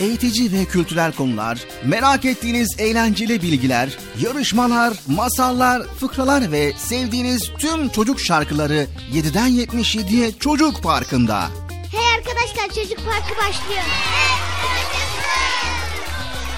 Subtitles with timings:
[0.00, 8.20] Eğitici ve kültürel konular, merak ettiğiniz eğlenceli bilgiler, yarışmalar, masallar, fıkralar ve sevdiğiniz tüm çocuk
[8.20, 11.48] şarkıları 7'den 77'ye Çocuk Parkı'nda.
[11.92, 13.82] Hey arkadaşlar Çocuk Parkı başlıyor.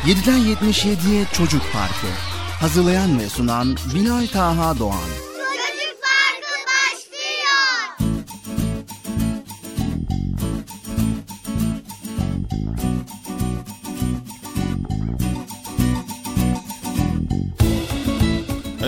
[0.07, 2.07] 7'den 77'ye Çocuk Parkı.
[2.61, 5.28] Hazırlayan ve sunan Bilal Taha Doğan.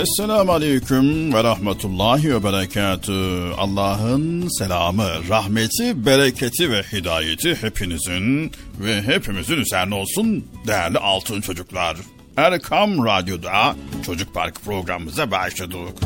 [0.00, 3.12] Esselamu Aleyküm ve Rahmetullahi ve Berekatü.
[3.58, 11.96] Allah'ın selamı, rahmeti, bereketi ve hidayeti hepinizin ve hepimizin üzerine olsun değerli altın çocuklar.
[12.36, 13.76] Erkam Radyo'da
[14.06, 15.98] Çocuk Park programımıza başladık.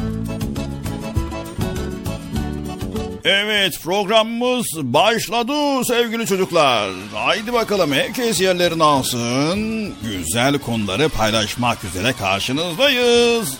[3.24, 6.90] Evet programımız başladı sevgili çocuklar.
[7.14, 9.94] Haydi bakalım herkes yerlerini alsın.
[10.02, 13.58] Güzel konuları paylaşmak üzere karşınızdayız.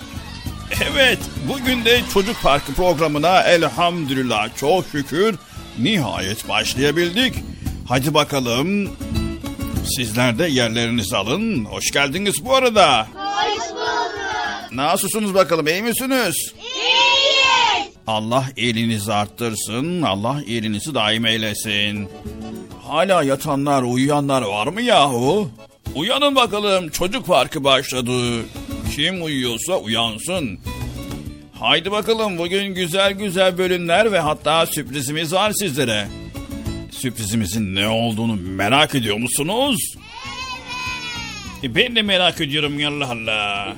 [0.71, 1.19] Evet,
[1.49, 5.35] bugün de Çocuk Parkı programına elhamdülillah çok şükür
[5.79, 7.35] nihayet başlayabildik.
[7.89, 8.89] Hadi bakalım
[9.97, 11.65] sizler de yerlerinizi alın.
[11.65, 13.07] Hoş geldiniz bu arada.
[13.15, 14.73] Hoş bulduk.
[14.73, 16.35] Nasılsınız bakalım, iyi misiniz?
[16.57, 17.89] İyiyiz.
[18.07, 22.09] Allah elinizi arttırsın, Allah elinizi daim eylesin.
[22.89, 25.51] Hala yatanlar, uyuyanlar var mı yahu?
[25.95, 28.43] Uyanın bakalım, çocuk parkı başladı.
[28.97, 30.59] Kim uyuyorsa uyansın.
[31.53, 36.09] Haydi bakalım bugün güzel güzel bölümler ve hatta sürprizimiz var sizlere.
[36.91, 39.77] Sürprizimizin ne olduğunu merak ediyor musunuz?
[41.63, 43.77] E ben de merak ediyorum Allah Allah.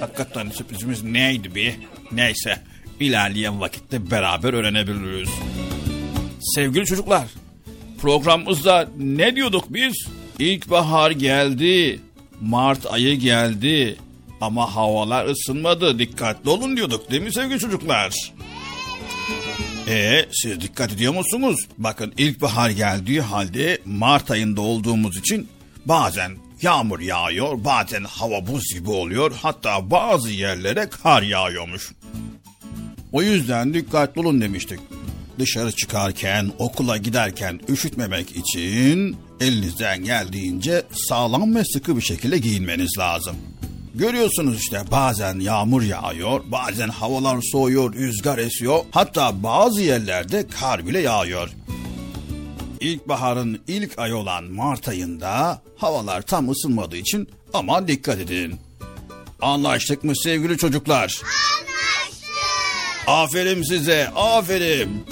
[0.00, 1.74] Hakikaten sürprizimiz neydi bir?
[2.12, 2.58] Neyse
[3.00, 5.30] ilerleyen vakitte beraber öğrenebiliriz.
[6.40, 7.26] Sevgili çocuklar
[8.00, 9.94] programımızda ne diyorduk biz?
[10.38, 12.00] İlkbahar geldi,
[12.40, 13.96] Mart ayı geldi,
[14.40, 15.98] ama havalar ısınmadı.
[15.98, 18.32] Dikkatli olun diyorduk değil mi sevgili çocuklar?
[19.88, 21.56] Ee, siz dikkat ediyor musunuz?
[21.78, 25.48] Bakın ilkbahar geldiği halde Mart ayında olduğumuz için
[25.86, 31.92] bazen yağmur yağıyor, bazen hava buz gibi oluyor, hatta bazı yerlere kar yağıyormuş.
[33.12, 34.80] O yüzden dikkatli olun demiştik.
[35.38, 43.36] Dışarı çıkarken, okula giderken üşütmemek için elinizden geldiğince sağlam ve sıkı bir şekilde giyinmeniz lazım.
[43.94, 48.84] Görüyorsunuz işte bazen yağmur yağıyor, bazen havalar soğuyor, rüzgar esiyor.
[48.90, 51.50] Hatta bazı yerlerde kar bile yağıyor.
[52.80, 58.56] İlkbaharın ilk ayı olan Mart ayında havalar tam ısınmadığı için aman dikkat edin.
[59.40, 61.22] Anlaştık mı sevgili çocuklar?
[61.22, 62.34] Anlaştık.
[63.06, 65.04] Aferin size, aferin.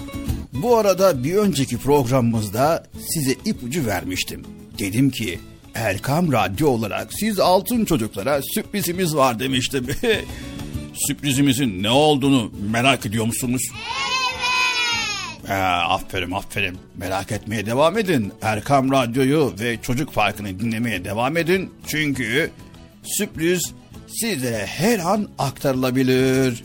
[0.53, 4.45] Bu arada bir önceki programımızda size ipucu vermiştim.
[4.79, 5.41] Dedim ki
[5.75, 9.87] Erkam Radyo olarak siz altın çocuklara sürprizimiz var demiştim.
[11.07, 13.63] Sürprizimizin ne olduğunu merak ediyor musunuz?
[13.73, 15.51] Evet.
[15.51, 16.79] Ha, aferin aferin.
[16.97, 18.33] Merak etmeye devam edin.
[18.43, 21.75] Erkam Radyo'yu ve Çocuk Parkı'nı dinlemeye devam edin.
[21.87, 22.51] Çünkü
[23.03, 23.73] sürpriz
[24.21, 26.63] sizlere her an aktarılabilir.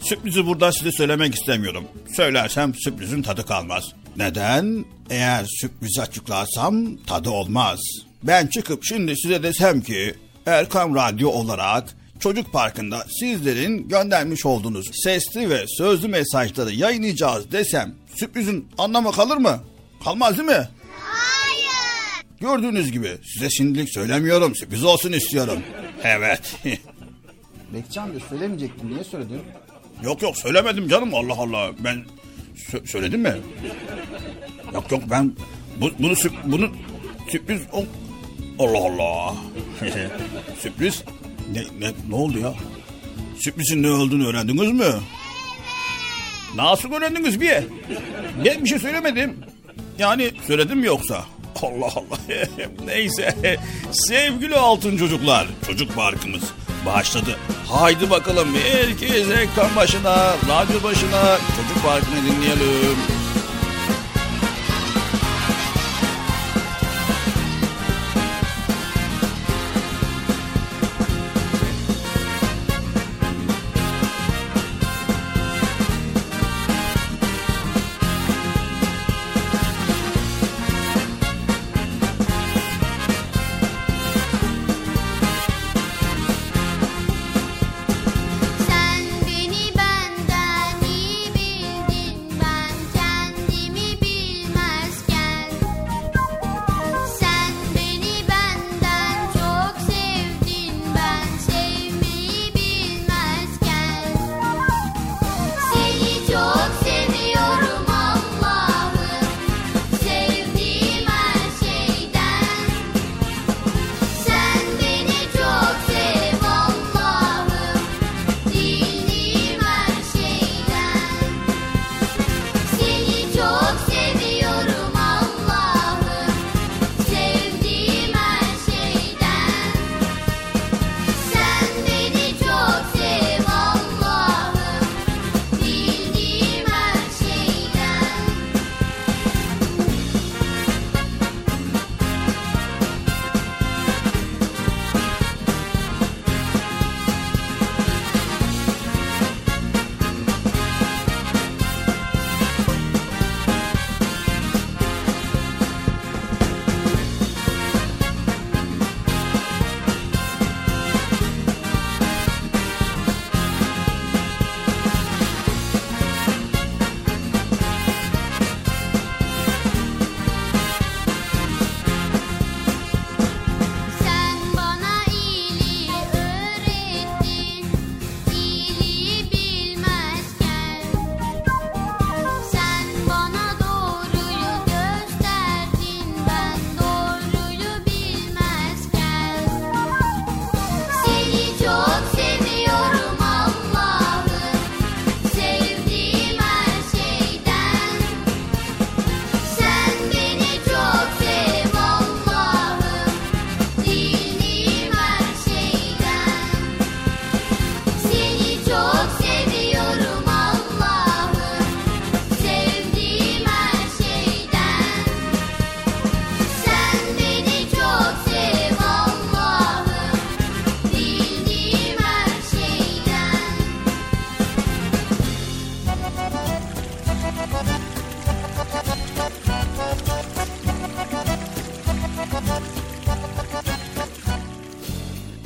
[0.00, 1.84] Sürprizi burada size söylemek istemiyorum.
[2.16, 3.84] Söylersem sürprizin tadı kalmaz.
[4.16, 4.84] Neden?
[5.10, 7.78] Eğer sürprizi açıklarsam tadı olmaz.
[8.22, 10.14] Ben çıkıp şimdi size desem ki
[10.46, 18.68] Erkam Radyo olarak Çocuk Parkı'nda sizlerin göndermiş olduğunuz sesli ve sözlü mesajları yayınlayacağız desem sürprizin
[18.78, 19.60] anlamı kalır mı?
[20.04, 20.68] Kalmaz değil mi?
[21.00, 22.24] Hayır.
[22.40, 25.58] Gördüğünüz gibi size şimdilik söylemiyorum sürpriz olsun istiyorum.
[26.04, 26.56] Evet.
[27.74, 29.40] Bekcan da söylemeyecektim niye söyledin?
[30.02, 31.70] Yok yok söylemedim canım Allah Allah.
[31.78, 32.04] Ben
[32.56, 33.34] sö- söyledim mi?
[34.74, 35.32] Yok yok ben
[35.80, 36.70] bu, bunu bunu
[37.30, 37.84] sürpriz ol-
[38.58, 39.34] Allah Allah.
[40.58, 41.04] sürpriz
[41.52, 42.54] ne, ne ne oldu ya?
[43.44, 44.94] Sürprizin ne olduğunu öğrendiniz mü?
[46.54, 47.54] Nasıl öğrendiniz bir?
[48.44, 49.36] Ben bir şey söylemedim.
[49.98, 51.24] Yani söyledim mi yoksa?
[51.62, 52.18] Allah Allah.
[52.86, 53.58] Neyse.
[53.92, 55.46] Sevgili altın çocuklar.
[55.66, 56.42] Çocuk parkımız
[56.86, 57.38] başladı.
[57.68, 63.23] Haydi bakalım herkes ekran başına, radyo başına çocuk parkını dinleyelim.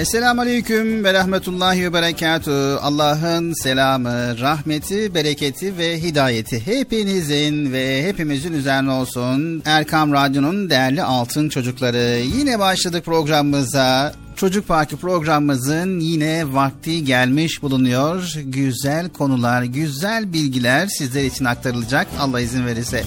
[0.08, 2.78] Esselamu Aleyküm ve Rahmetullahi ve Berekatuhu.
[2.82, 9.62] Allah'ın selamı, rahmeti, bereketi ve hidayeti hepinizin ve hepimizin üzerine olsun.
[9.64, 12.20] Erkam Radyo'nun değerli altın çocukları.
[12.38, 14.12] Yine başladık programımıza.
[14.36, 18.34] Çocuk Parkı programımızın yine vakti gelmiş bulunuyor.
[18.44, 23.04] Güzel konular, güzel bilgiler sizler için aktarılacak Allah izin verirse.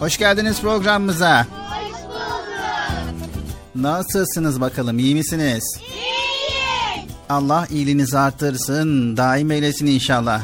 [0.00, 1.46] Hoş geldiniz programımıza.
[3.74, 5.64] Nasılsınız bakalım iyi misiniz?
[5.80, 6.14] İyiyiz.
[7.28, 10.42] Allah iyiliğinizi artırsın daim eylesin inşallah.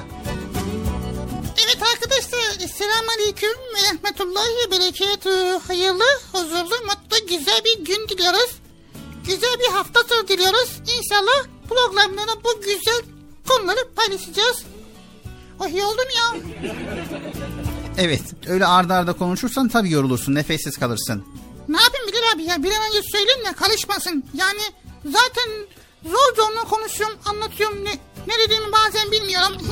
[1.64, 5.60] Evet arkadaşlar Esselamu Aleyküm ve Rahmetullahi ve Berekatuhu.
[5.68, 8.50] Hayırlı, huzurlu, mutlu, güzel bir gün diliyoruz.
[9.26, 10.80] Güzel bir hafta sonu diliyoruz.
[10.98, 13.02] İnşallah programlarda bu güzel
[13.48, 14.64] konuları paylaşacağız.
[15.60, 16.40] Oh iyi oldum ya.
[17.98, 21.24] Evet öyle ardarda arda konuşursan tabii yorulursun nefessiz kalırsın.
[21.70, 24.24] Ne yapayım Bilal abi ya bir an önce söyleyeyim de karışmasın.
[24.34, 24.60] Yani
[25.04, 25.50] zaten
[26.04, 27.90] zor zorla konuşuyorum anlatıyorum ne,
[28.26, 29.56] ne dediğimi bazen bilmiyorum.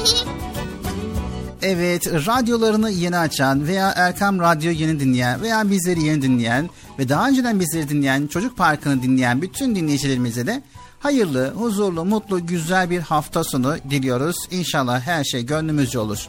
[1.63, 7.29] Evet radyolarını yeni açan veya Erkam Radyo yeni dinleyen veya bizleri yeni dinleyen ve daha
[7.29, 10.63] önceden bizleri dinleyen Çocuk Parkı'nı dinleyen bütün dinleyicilerimize de
[11.01, 14.37] hayırlı, huzurlu, mutlu, güzel bir hafta sonu diliyoruz.
[14.51, 16.29] İnşallah her şey gönlümüzce olur.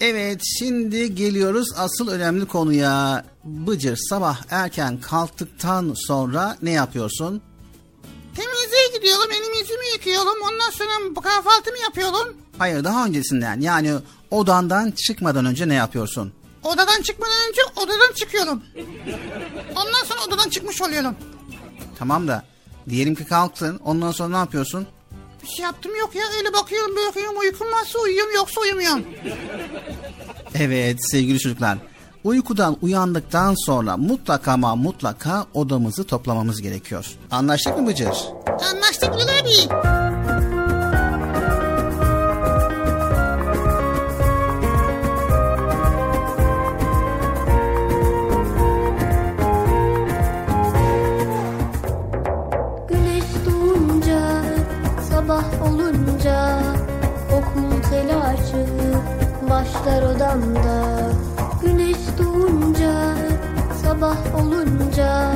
[0.00, 3.24] Evet şimdi geliyoruz asıl önemli konuya.
[3.44, 7.42] Bıcır sabah erken kalktıktan sonra ne yapıyorsun?
[8.36, 12.36] Temizliğe gidiyorum elimi yüzümü yıkıyorum ondan sonra kahvaltımı yapıyorum.
[12.58, 13.94] Hayır daha öncesinden yani
[14.30, 16.32] odandan çıkmadan önce ne yapıyorsun?
[16.62, 18.62] Odadan çıkmadan önce odadan çıkıyorum.
[19.70, 21.14] Ondan sonra odadan çıkmış oluyorum.
[21.98, 22.44] Tamam da
[22.88, 24.86] diyelim ki kalktın ondan sonra ne yapıyorsun?
[25.42, 29.04] Bir şey yaptım yok ya öyle bakıyorum bakıyorum uykum varsa uyuyorum yoksa uyumuyorum.
[30.54, 31.78] Evet sevgili çocuklar
[32.24, 37.06] uykudan uyandıktan sonra mutlaka ama mutlaka odamızı toplamamız gerekiyor.
[37.30, 38.16] Anlaştık mı Bıcır?
[38.72, 39.84] Anlaştık Bilal abi.
[52.88, 54.42] Güneş doğunca,
[55.10, 56.62] sabah olunca
[57.32, 58.66] Okul telaşı
[59.50, 61.03] başlar odamda
[63.94, 65.32] sabah olunca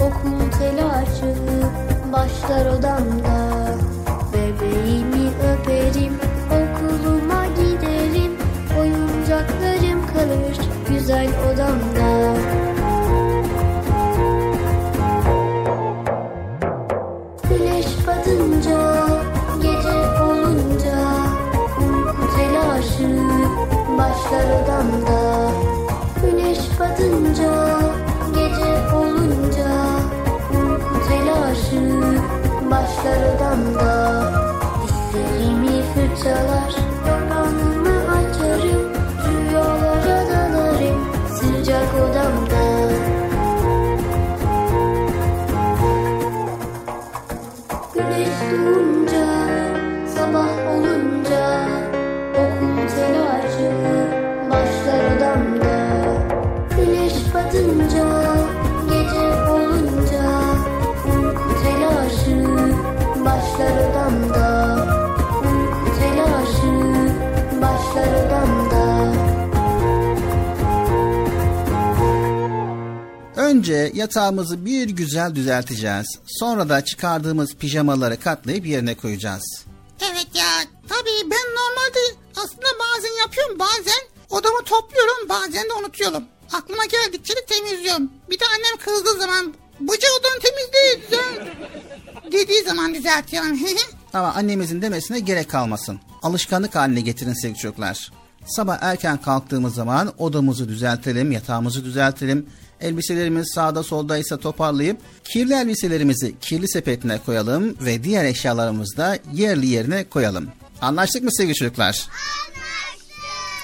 [0.00, 1.34] Okul telaşı
[2.12, 3.66] başlar odamda.
[4.32, 8.32] Bebeğimi öperim, okuluma giderim
[8.78, 10.56] Oyuncaklarım kalır
[10.88, 12.39] güzel odamda
[33.50, 34.32] odamda
[34.82, 36.79] Dişlerimi fırçalar,
[73.90, 76.06] Önce yatağımızı bir güzel düzelteceğiz.
[76.26, 79.64] Sonra da çıkardığımız pijamaları katlayıp yerine koyacağız.
[80.00, 81.98] Evet ya tabii ben normalde
[82.36, 86.24] aslında bazen yapıyorum bazen odamı topluyorum bazen de unutuyorum.
[86.52, 88.10] Aklıma geldikçe de temizliyorum.
[88.30, 91.22] Bir de annem kızdığı zaman Bıcı odanı temizle.
[92.32, 93.58] Dediği zaman düzeltiyorum.
[94.12, 96.00] Ama annemizin demesine gerek kalmasın.
[96.22, 98.12] Alışkanlık haline getirin sevgili çocuklar.
[98.46, 102.46] Sabah erken kalktığımız zaman odamızı düzeltelim, yatağımızı düzeltelim.
[102.80, 110.04] Elbiselerimiz sağda soldaysa toparlayıp kirli elbiselerimizi kirli sepetine koyalım ve diğer eşyalarımızı da yerli yerine
[110.04, 110.48] koyalım.
[110.80, 112.06] Anlaştık mı sevgili çocuklar?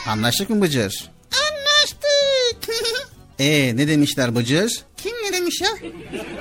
[0.08, 1.10] Anlaştık mı Bıcır?
[1.32, 2.74] Anlaştık.
[3.38, 4.84] Ee ne demişler Bıcır?
[4.96, 5.68] Kim ne demiş ya?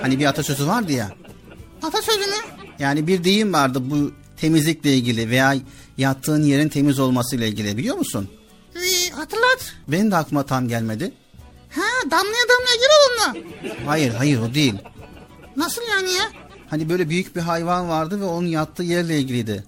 [0.02, 1.12] Hani bir atasözü vardı ya.
[1.84, 2.26] Atasözü mü?
[2.80, 5.56] Yani bir deyim vardı bu temizlikle ilgili veya
[5.98, 8.30] yattığın yerin temiz olmasıyla ilgili biliyor musun?
[8.76, 9.74] Ee, hatırlat.
[9.88, 11.12] Benim de aklıma tam gelmedi.
[11.76, 13.52] Ha damlaya damlaya gir mu?
[13.86, 14.74] Hayır hayır o değil.
[15.56, 16.32] Nasıl yani ya?
[16.70, 19.64] Hani böyle büyük bir hayvan vardı ve onun yattığı yerle ilgiliydi.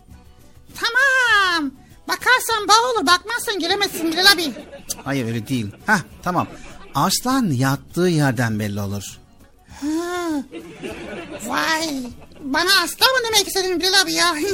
[0.76, 1.72] Tamam.
[2.08, 4.52] Bakarsan bağ olur bakmazsan giremezsin Bilal abi.
[5.04, 5.68] Hayır öyle değil.
[5.86, 6.48] Heh tamam.
[6.96, 9.04] Aslan yattığı yerden belli olur.
[9.82, 9.88] Ha.
[11.46, 11.90] Vay.
[12.42, 14.36] Bana aslan mı demek istedin Bilal abi ya?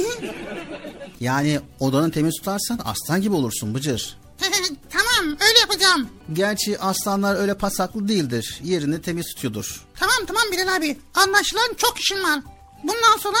[1.20, 4.16] Yani odanı temiz tutarsan aslan gibi olursun Bıcır.
[4.90, 6.08] tamam öyle yapacağım.
[6.32, 8.60] Gerçi aslanlar öyle pasaklı değildir.
[8.62, 9.84] Yerini temiz tutuyordur.
[10.00, 10.98] Tamam tamam Bilal abi.
[11.14, 12.40] Anlaşılan çok işim var.
[12.82, 13.38] Bundan sonra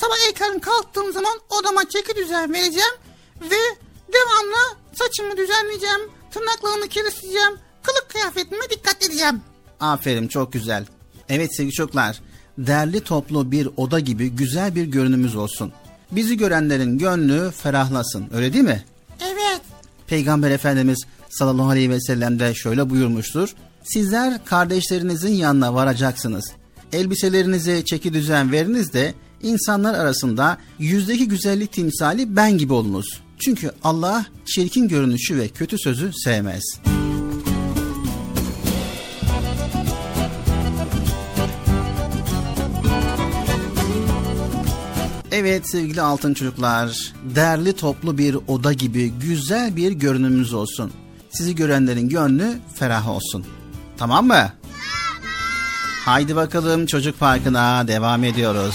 [0.00, 2.92] sabah erken kalktığım zaman odama çeki düzen vereceğim.
[3.40, 3.56] Ve
[4.12, 6.00] devamlı saçımı düzenleyeceğim.
[6.30, 7.58] Tırnaklarımı kirisleyeceğim.
[7.82, 9.40] Kılık kıyafetime dikkat edeceğim.
[9.80, 10.86] Aferin çok güzel.
[11.28, 12.20] Evet sevgili çocuklar.
[12.58, 15.72] Derli toplu bir oda gibi güzel bir görünümüz olsun.
[16.10, 18.28] Bizi görenlerin gönlü ferahlasın.
[18.34, 18.84] Öyle değil mi?
[19.20, 19.60] Evet.
[20.06, 23.54] Peygamber Efendimiz sallallahu aleyhi ve sellem de şöyle buyurmuştur.
[23.84, 26.52] Sizler kardeşlerinizin yanına varacaksınız.
[26.92, 33.20] Elbiselerinize çeki düzen veriniz de insanlar arasında yüzdeki güzellik timsali ben gibi olunuz.
[33.38, 36.62] Çünkü Allah çirkin görünüşü ve kötü sözü sevmez.
[45.36, 50.92] Evet sevgili altın çocuklar, derli toplu bir oda gibi güzel bir görünümümüz olsun.
[51.30, 53.46] Sizi görenlerin gönlü ferah olsun.
[53.96, 54.32] Tamam mı?
[54.32, 54.50] Tamam.
[56.04, 58.74] Haydi bakalım çocuk parkına devam ediyoruz.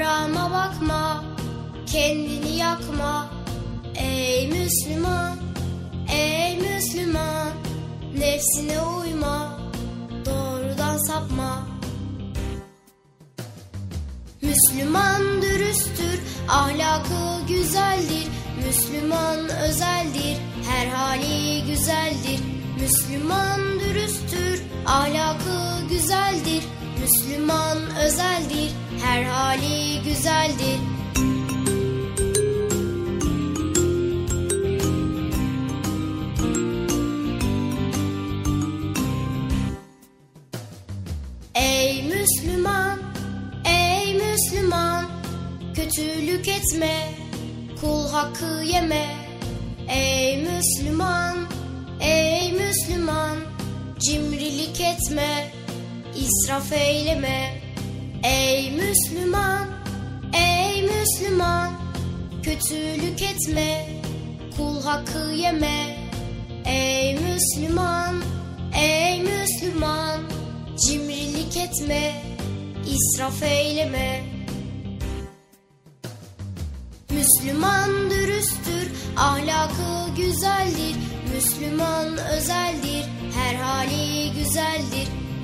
[0.00, 1.24] Harama bakma,
[1.86, 3.30] kendini yakma.
[3.94, 5.36] Ey Müslüman,
[6.12, 7.52] ey Müslüman,
[8.18, 9.58] nefsine uyma,
[10.26, 11.66] doğrudan sapma.
[14.42, 18.28] Müslüman dürüsttür, ahlakı güzeldir.
[18.66, 20.36] Müslüman özeldir,
[20.70, 22.40] her hali güzeldir.
[22.80, 26.79] Müslüman dürüsttür, ahlakı güzeldir.
[27.00, 28.72] Müslüman özeldir,
[29.04, 30.78] her hali güzeldir.
[41.54, 42.98] Ey Müslüman,
[43.64, 45.04] ey Müslüman,
[45.74, 47.14] kötülük etme,
[47.80, 49.06] kul hakkı yeme.
[49.88, 51.36] Ey Müslüman,
[52.00, 53.36] ey Müslüman
[53.98, 55.59] cimrilik etme
[56.20, 57.60] israf eyleme
[58.24, 59.66] Ey Müslüman
[60.34, 61.70] ey Müslüman
[62.42, 63.86] kötülük etme
[64.56, 65.96] kul hakkı yeme
[66.66, 68.22] Ey Müslüman
[68.74, 70.20] ey Müslüman
[70.86, 72.12] cimrilik etme
[72.86, 74.40] israf eyleme
[77.10, 80.96] Müslüman dürüsttür, ahlakı güzeldir.
[81.34, 83.04] Müslüman özeldir,
[83.34, 85.19] her hali güzeldir.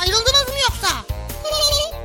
[0.00, 0.88] Ayrıldınız mı yoksa?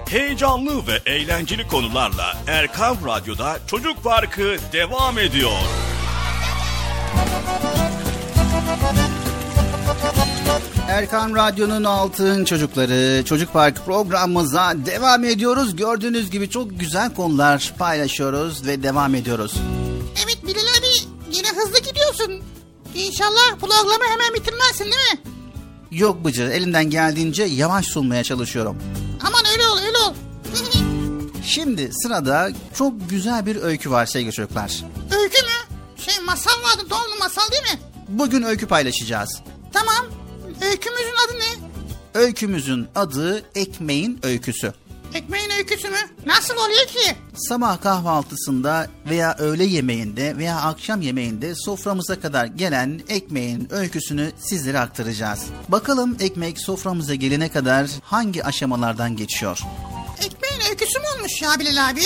[0.10, 5.52] Heyecanlı ve eğlenceli konularla Erkam Radyo'da Çocuk Parkı devam ediyor.
[10.90, 15.76] Erkan Radyo'nun altın çocukları Çocuk Park programımıza devam ediyoruz.
[15.76, 19.54] Gördüğünüz gibi çok güzel konular paylaşıyoruz ve devam ediyoruz.
[20.26, 20.88] Evet Bilal abi
[21.32, 22.42] yine hızlı gidiyorsun.
[22.96, 25.20] İnşallah programı hemen bitirmezsin değil mi?
[25.94, 28.78] Yok Bıcır elimden geldiğince yavaş sunmaya çalışıyorum.
[29.22, 30.14] Aman öyle ol öyle ol.
[31.46, 34.72] Şimdi sırada çok güzel bir öykü var sevgili çocuklar.
[35.22, 35.78] Öykü mü?
[35.98, 37.80] Şey masal vardı doğru masal değil mi?
[38.08, 39.42] Bugün öykü paylaşacağız.
[39.74, 40.06] Tamam.
[40.62, 41.70] Öykümüzün adı ne?
[42.22, 44.74] Öykümüzün adı Ekmeğin Öyküsü.
[45.14, 45.98] Ekmeğin öyküsü mü?
[46.26, 47.16] Nasıl oluyor ki?
[47.36, 55.46] Sabah kahvaltısında veya öğle yemeğinde veya akşam yemeğinde soframıza kadar gelen ekmeğin öyküsünü sizlere aktaracağız.
[55.70, 59.60] Bakalım ekmek soframıza gelene kadar hangi aşamalardan geçiyor?
[60.26, 62.02] Ekmeğin öyküsü mü olmuş ya Bilal abi?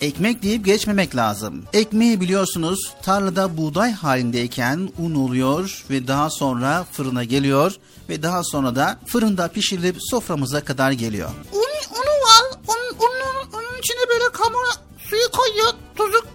[0.00, 1.64] Ekmek deyip geçmemek lazım.
[1.72, 7.72] Ekmeği biliyorsunuz tarlada buğday halindeyken un oluyor ve daha sonra fırına geliyor
[8.08, 11.30] ve daha sonra da fırında pişirilip soframıza kadar geliyor.
[11.52, 11.64] Un,
[11.94, 12.42] unu var.
[12.68, 14.72] Un, unun, onun içine böyle kamera
[15.08, 15.72] suyu koyuyor.
[15.96, 16.26] Tuzu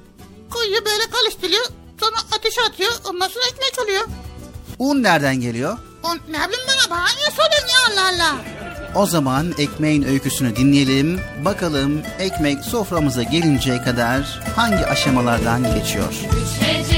[0.50, 1.66] koyuyor böyle karıştırıyor.
[2.00, 2.92] Sonra ateş atıyor.
[3.10, 4.04] Ondan sonra ekmek oluyor.
[4.80, 5.78] Un nereden geliyor?
[6.04, 8.36] O, ne bileyim bana bana niye soruyorsun ya Allah Allah.
[8.96, 11.22] O zaman ekmeğin öyküsünü dinleyelim.
[11.46, 16.14] Bakalım ekmek soframıza gelinceye kadar hangi aşamalardan geçiyor?
[16.62, 16.89] Gece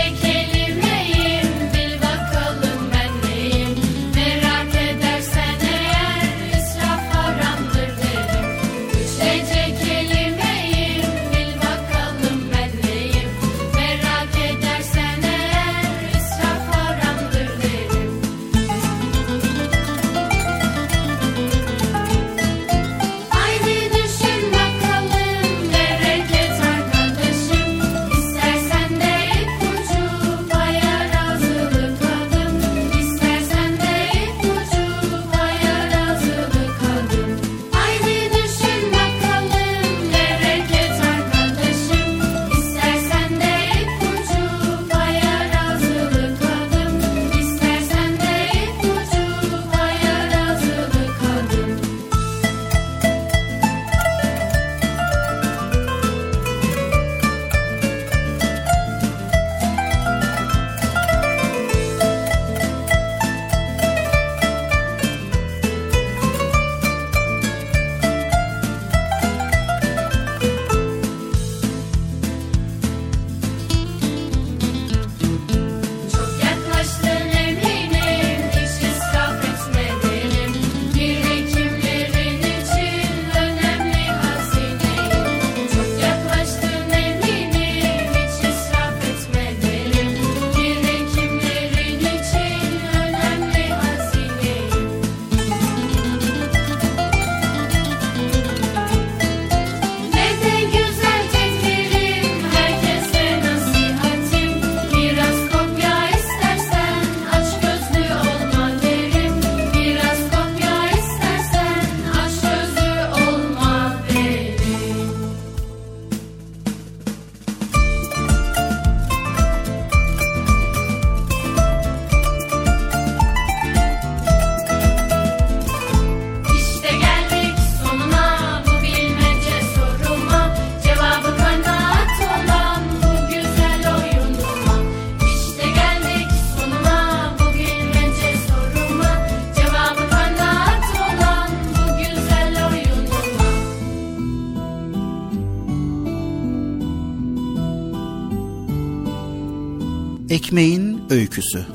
[150.52, 151.66] Ekmeğin öyküsü.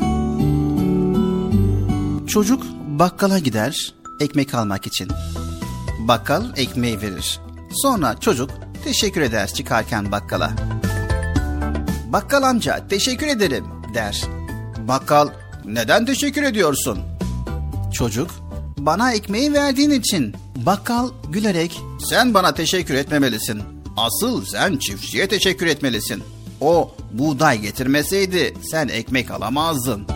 [2.26, 5.08] Çocuk bakkala gider ekmek almak için.
[5.98, 7.40] Bakkal ekmeği verir.
[7.72, 8.50] Sonra çocuk
[8.84, 10.52] teşekkür eder çıkarken bakkala.
[12.12, 14.24] Bakkal amca teşekkür ederim der.
[14.88, 15.28] Bakkal
[15.64, 16.98] neden teşekkür ediyorsun?
[17.94, 18.30] Çocuk
[18.78, 20.34] bana ekmeği verdiğin için.
[20.56, 23.62] Bakkal gülerek sen bana teşekkür etmemelisin.
[23.96, 26.35] Asıl sen çiftçiye teşekkür etmelisin.
[26.60, 30.06] O buğday getirmeseydi sen ekmek alamazdın.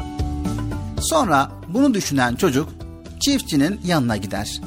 [1.00, 2.68] Sonra bunu düşünen çocuk
[3.20, 4.60] çiftçinin yanına gider.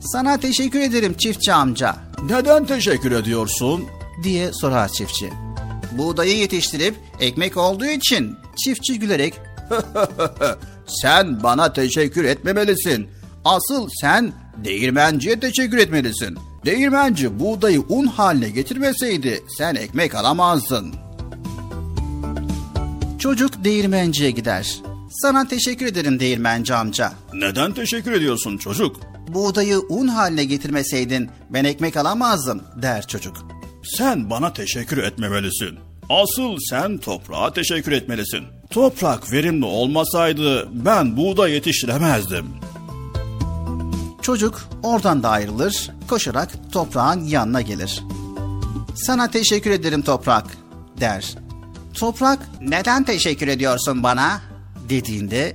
[0.00, 1.96] Sana teşekkür ederim çiftçi amca
[2.30, 3.84] Neden teşekkür ediyorsun?
[4.22, 5.30] diye sorar çiftçi.
[5.98, 9.34] Buğdayı yetiştirip ekmek olduğu için çiftçi gülerek
[10.86, 13.08] Sen bana teşekkür etmemelisin.
[13.44, 14.32] Asıl sen
[14.64, 16.38] değirmenciye teşekkür etmelisin.
[16.64, 20.94] Değirmenci buğdayı un haline getirmeseydi sen ekmek alamazdın.
[23.18, 24.76] çocuk değirmenciye gider.
[25.10, 27.12] Sana teşekkür ederim değirmenci amca.
[27.34, 28.96] Neden teşekkür ediyorsun çocuk?
[29.28, 33.36] Buğdayı un haline getirmeseydin ben ekmek alamazdım der çocuk.
[33.84, 35.78] Sen bana teşekkür etmemelisin.
[36.08, 38.44] Asıl sen toprağa teşekkür etmelisin.
[38.70, 42.46] Toprak verimli olmasaydı ben buğday yetiştiremezdim.
[44.24, 48.02] Çocuk oradan da ayrılır, koşarak toprağın yanına gelir.
[48.94, 50.46] Sana teşekkür ederim toprak
[51.00, 51.34] der.
[51.94, 54.40] Toprak neden teşekkür ediyorsun bana
[54.88, 55.52] dediğinde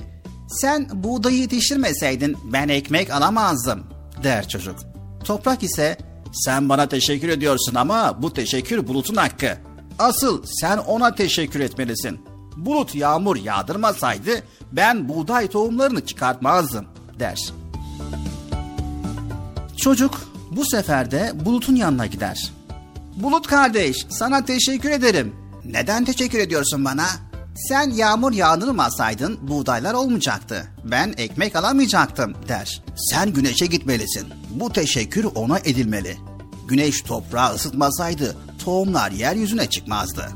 [0.50, 3.84] sen buğdayı yetiştirmeseydin ben ekmek alamazdım
[4.24, 4.80] der çocuk.
[5.24, 5.98] Toprak ise
[6.34, 9.58] sen bana teşekkür ediyorsun ama bu teşekkür bulutun hakkı.
[10.00, 12.26] Asıl sen ona teşekkür etmelisin.
[12.56, 16.86] Bulut yağmur yağdırmasaydı ben buğday tohumlarını çıkartmazdım
[17.20, 17.59] der.
[19.82, 22.52] Çocuk bu sefer de Bulut'un yanına gider.
[23.16, 25.36] Bulut kardeş, sana teşekkür ederim.
[25.66, 27.06] Neden teşekkür ediyorsun bana?
[27.56, 30.68] Sen yağmur yağdırmasaydın buğdaylar olmayacaktı.
[30.84, 32.84] Ben ekmek alamayacaktım der.
[32.96, 34.28] Sen güneşe gitmelisin.
[34.50, 36.18] Bu teşekkür ona edilmeli.
[36.68, 40.30] Güneş toprağı ısıtmasaydı tohumlar yeryüzüne çıkmazdı.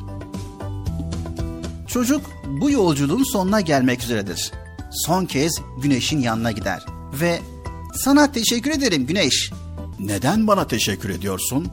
[1.87, 2.21] Çocuk
[2.61, 4.51] bu yolculuğun sonuna gelmek üzeredir.
[4.91, 7.39] Son kez güneşin yanına gider ve
[7.95, 9.51] sana teşekkür ederim güneş.
[9.99, 11.67] Neden bana teşekkür ediyorsun?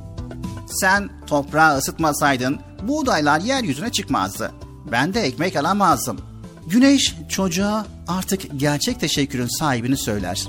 [0.80, 4.52] Sen toprağı ısıtmasaydın buğdaylar yeryüzüne çıkmazdı.
[4.92, 6.20] Ben de ekmek alamazdım.
[6.66, 10.48] Güneş çocuğa artık gerçek teşekkürün sahibini söyler.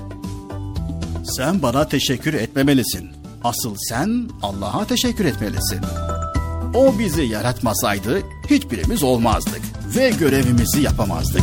[1.36, 3.10] Sen bana teşekkür etmemelisin.
[3.44, 5.80] Asıl sen Allah'a teşekkür etmelisin.
[6.74, 9.62] O bizi yaratmasaydı hiçbirimiz olmazdık
[9.96, 11.42] ve görevimizi yapamazdık.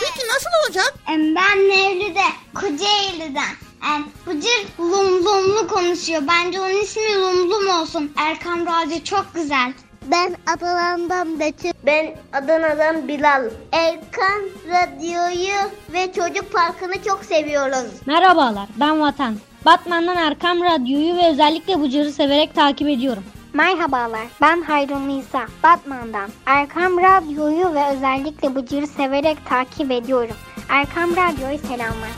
[0.00, 0.94] Peki nasıl olacak?
[1.08, 3.54] Ben Mevlüt'e Kocaeli'den.
[3.94, 6.22] Em, Bıcır lum lumlu konuşuyor.
[6.28, 8.12] Bence onun ismi lum lum olsun.
[8.16, 9.72] Erkam Radyo çok güzel.
[10.06, 11.70] Ben Adana'dan Betül.
[11.86, 13.44] Ben Adana'dan Bilal.
[13.72, 17.86] Erkan Radyo'yu ve Çocuk Parkı'nı çok seviyoruz.
[18.06, 19.36] Merhabalar ben Vatan.
[19.64, 23.24] Batman'dan Erkam Radyo'yu ve özellikle Bıcır'ı severek takip ediyorum.
[23.56, 26.30] Merhabalar, ben Hayrun Nisa, Batman'dan.
[26.46, 30.36] Erkam Radyo'yu ve özellikle Bıcır'ı severek takip ediyorum.
[30.68, 32.10] Erkam Radyo'yu selamlar.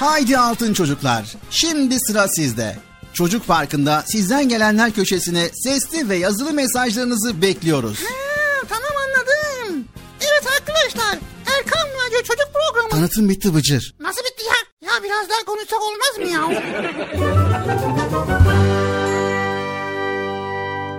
[0.00, 2.76] Haydi altın çocuklar, şimdi sıra sizde.
[3.12, 7.98] Çocuk Parkı'nda sizden gelenler köşesine sesli ve yazılı mesajlarınızı bekliyoruz.
[8.04, 9.84] Ha, tamam anladım.
[10.20, 11.18] Evet arkadaşlar
[11.58, 12.90] Erkan Radyo Çocuk Programı.
[12.90, 13.94] Tanıtım bitti Bıcır.
[14.00, 14.71] Nasıl bitti ya?
[14.82, 16.42] Ya biraz daha konuşsak olmaz mı ya?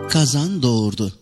[0.10, 1.14] Kazan doğurdu.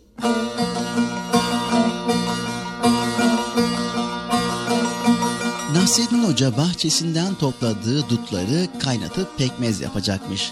[5.75, 10.51] Nasreddin Hoca bahçesinden topladığı dutları kaynatıp pekmez yapacakmış.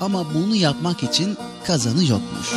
[0.00, 1.36] Ama bunu yapmak için
[1.66, 2.52] kazanı yokmuş.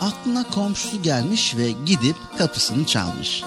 [0.00, 3.44] Aklına komşusu gelmiş ve gidip kapısını çalmış.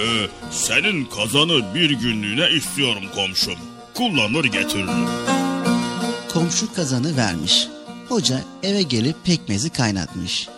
[0.00, 3.58] Ee, senin kazanı bir günlüğüne istiyorum komşum.
[3.94, 5.06] Kullanır getiririm.
[6.32, 7.68] Komşu kazanı vermiş.
[8.08, 10.48] Hoca eve gelip pekmezi kaynatmış.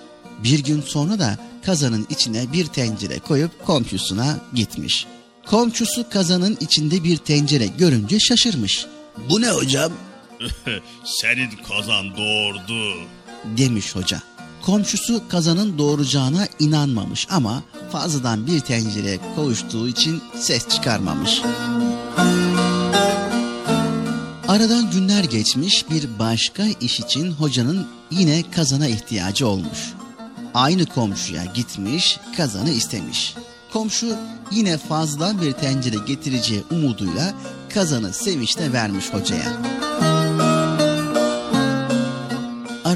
[0.44, 5.06] Bir gün sonra da kazanın içine bir tencere koyup komşusuna gitmiş.
[5.46, 8.86] Komşusu kazanın içinde bir tencere görünce şaşırmış.
[9.30, 9.92] Bu ne hocam?
[11.04, 12.94] senin kazan doğurdu.
[13.44, 14.22] Demiş hoca.
[14.62, 21.42] Komşusu kazanın doğuracağına inanmamış ama fazladan bir tencere koğuştuğu için ses çıkarmamış.
[24.48, 29.92] Aradan günler geçmiş bir başka iş için hocanın yine kazana ihtiyacı olmuş.
[30.54, 33.34] Aynı komşuya gitmiş kazanı istemiş.
[33.72, 34.16] Komşu
[34.50, 37.34] yine fazla bir tencere getireceği umuduyla
[37.74, 39.52] kazanı sevinçle vermiş hocaya.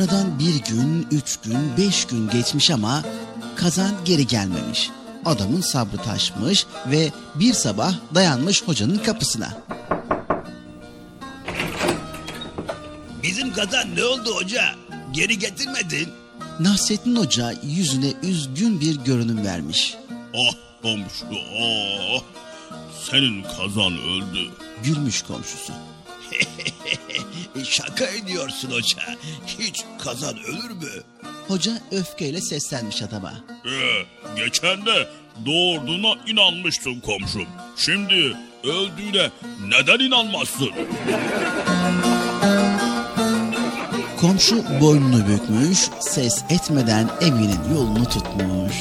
[0.06, 3.02] Aradan bir gün, üç gün, beş gün geçmiş ama
[3.56, 4.90] kazan geri gelmemiş.
[5.24, 9.58] Adamın sabrı taşmış ve bir sabah dayanmış hocanın kapısına.
[13.22, 14.64] Bizim kazan ne oldu hoca?
[15.12, 16.08] Geri getirmedin.
[16.60, 19.94] Nasrettin Hoca yüzüne üzgün bir görünüm vermiş.
[20.34, 21.26] Ah komşu
[21.62, 22.22] ah.
[23.10, 24.50] Senin kazan öldü.
[24.84, 25.72] Gülmüş komşusu.
[27.64, 29.16] Şaka ediyorsun hoca.
[29.46, 31.02] Hiç kazan ölür mü?
[31.48, 33.32] Hoca öfkeyle seslenmiş adama.
[33.66, 34.04] Ee,
[34.36, 35.08] geçen de
[35.46, 37.46] doğurduğuna inanmıştım komşum.
[37.76, 39.30] Şimdi öldüğüne
[39.68, 40.70] neden inanmazsın?
[44.20, 48.74] Komşu boynunu bükmüş, ses etmeden evinin yolunu tutmuş.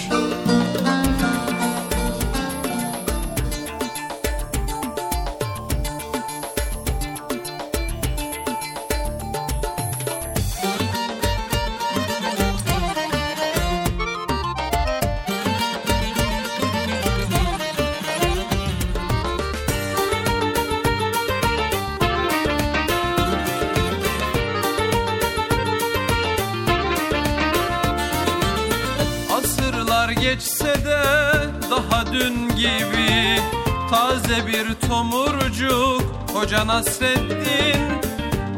[36.65, 38.01] Hoca Nasreddin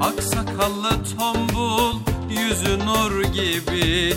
[0.02, 2.00] Aksakallı tombul
[2.30, 4.16] Yüzü nur gibi.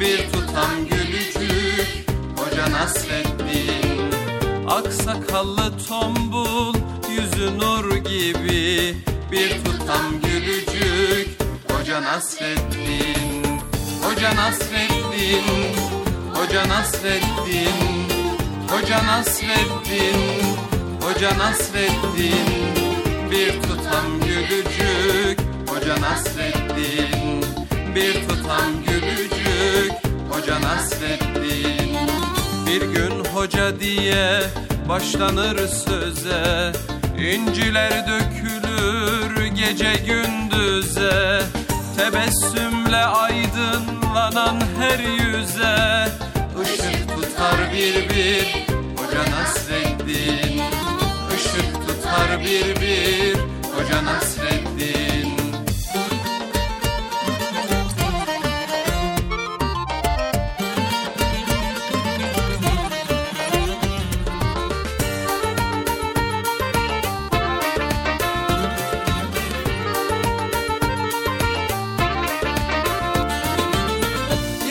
[0.00, 4.12] Bir tutam gülücük Hoca Nasreddin
[4.68, 6.74] Aksakallı tombul
[7.10, 8.96] Yüzü nur gibi.
[9.32, 11.28] Bir tutam gülücük
[11.70, 13.60] Hoca Nasreddin
[14.02, 15.44] Hoca Nasreddin
[16.34, 18.08] Hoca Nasreddin
[18.68, 20.16] Hoca Nasreddin
[21.00, 22.81] Hoca Nasreddin
[23.32, 27.44] Bir tutam gülücük Hoca Nasreddin.
[27.94, 29.92] Bir tutam gülücük
[30.30, 31.96] Hoca Nasreddin.
[32.66, 34.40] Bir gün hoca diye
[34.88, 36.72] başlanır söze
[37.18, 41.42] İnciler dökülür gece gündüze.
[41.96, 46.08] Tebessümle aydınlanan her yüze
[46.62, 48.66] Işık tutar bir bir
[48.96, 50.62] Hoca Nasreddin.
[51.36, 52.91] Işık tutar bir bir
[53.92, 55.36] Hoca Nasreddin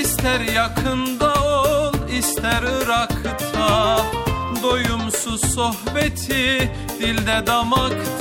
[0.01, 3.97] İster yakında ol ister Irak'ta.
[4.63, 8.20] Doyumsuz sohbeti dilde damakta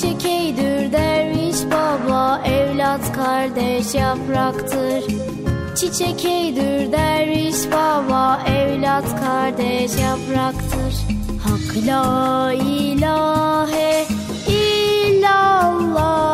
[0.00, 5.04] Çiçek eydür derviş baba Evlat kardeş yapraktır.
[5.76, 10.94] Çiçek eydür derviş baba Evlat kardeş yapraktır.
[11.44, 14.06] Hak la ilahe
[14.48, 16.29] illallah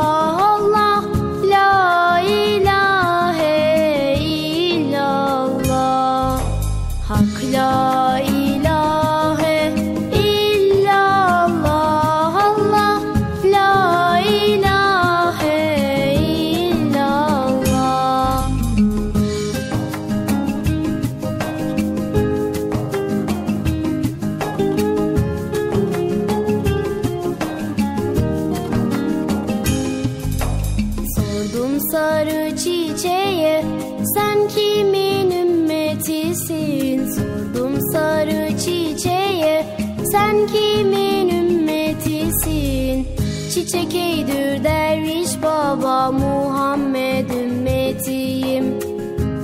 [43.76, 48.78] Çiçek eydür derviş baba Muhammed ümmetiyim.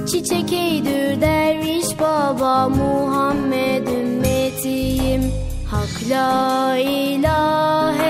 [0.07, 5.33] Çiçek eydür derviş baba Muhammed ümmetiyim.
[5.71, 8.02] Hak la ilahe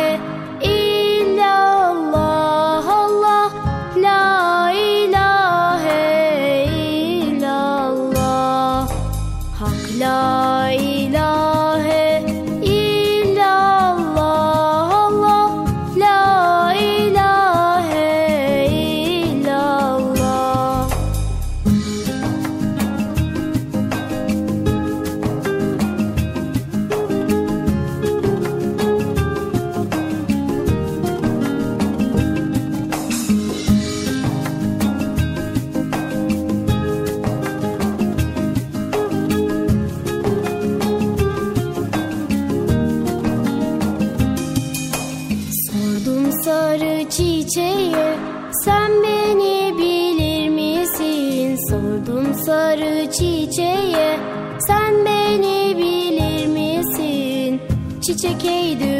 [58.22, 58.91] Çiçek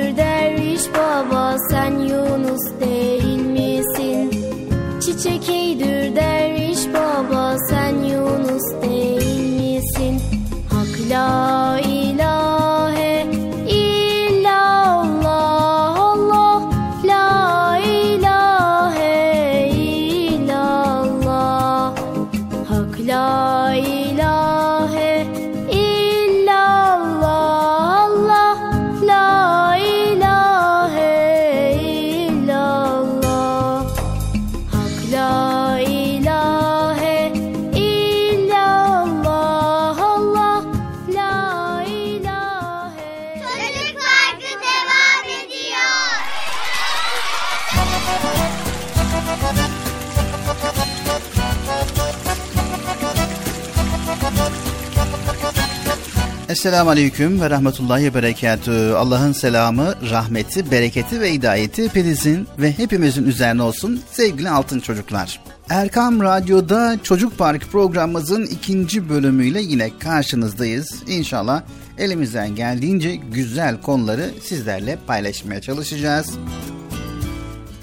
[56.63, 58.71] Esselamu Aleyküm ve Rahmetullahi ve Berekatü.
[58.71, 65.41] Allah'ın selamı, rahmeti, bereketi ve hidayeti hepinizin ve hepimizin üzerine olsun sevgili altın çocuklar.
[65.71, 71.03] Erkam Radyo'da Çocuk Park programımızın ikinci bölümüyle yine karşınızdayız.
[71.09, 71.63] İnşallah
[71.99, 76.31] elimizden geldiğince güzel konuları sizlerle paylaşmaya çalışacağız.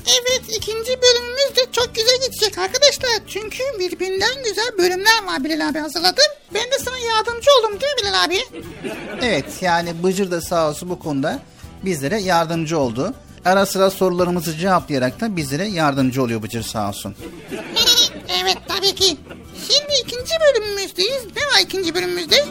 [0.06, 2.79] Evet ikinci bölümümüz de çok güzel gidecek arkadaşlar.
[3.28, 6.24] Çünkü birbirinden güzel bölümler var Bilal abi hazırladım.
[6.54, 8.40] Ben de sana yardımcı oldum değil mi Bilal abi?
[9.22, 11.40] Evet yani Bıcır da sağ olsun bu konuda
[11.86, 13.14] bizlere yardımcı oldu.
[13.46, 17.16] Ara sıra sorularımızı cevaplayarak da bizlere yardımcı oluyor Bıcır sağ olsun.
[18.44, 19.18] evet tabii ki.
[19.70, 21.24] Şimdi ikinci bölümümüzdeyiz.
[21.36, 22.46] Ne var ikinci bölümümüzde?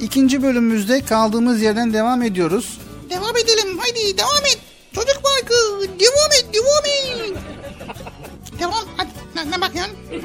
[0.00, 2.78] İkinci bölümümüzde kaldığımız yerden devam ediyoruz.
[3.10, 4.58] Devam edelim haydi devam et.
[4.94, 5.54] Çocuk parkı
[6.00, 7.36] devam et devam et.
[8.60, 9.96] Devam hadi ne, ne bakıyorsun?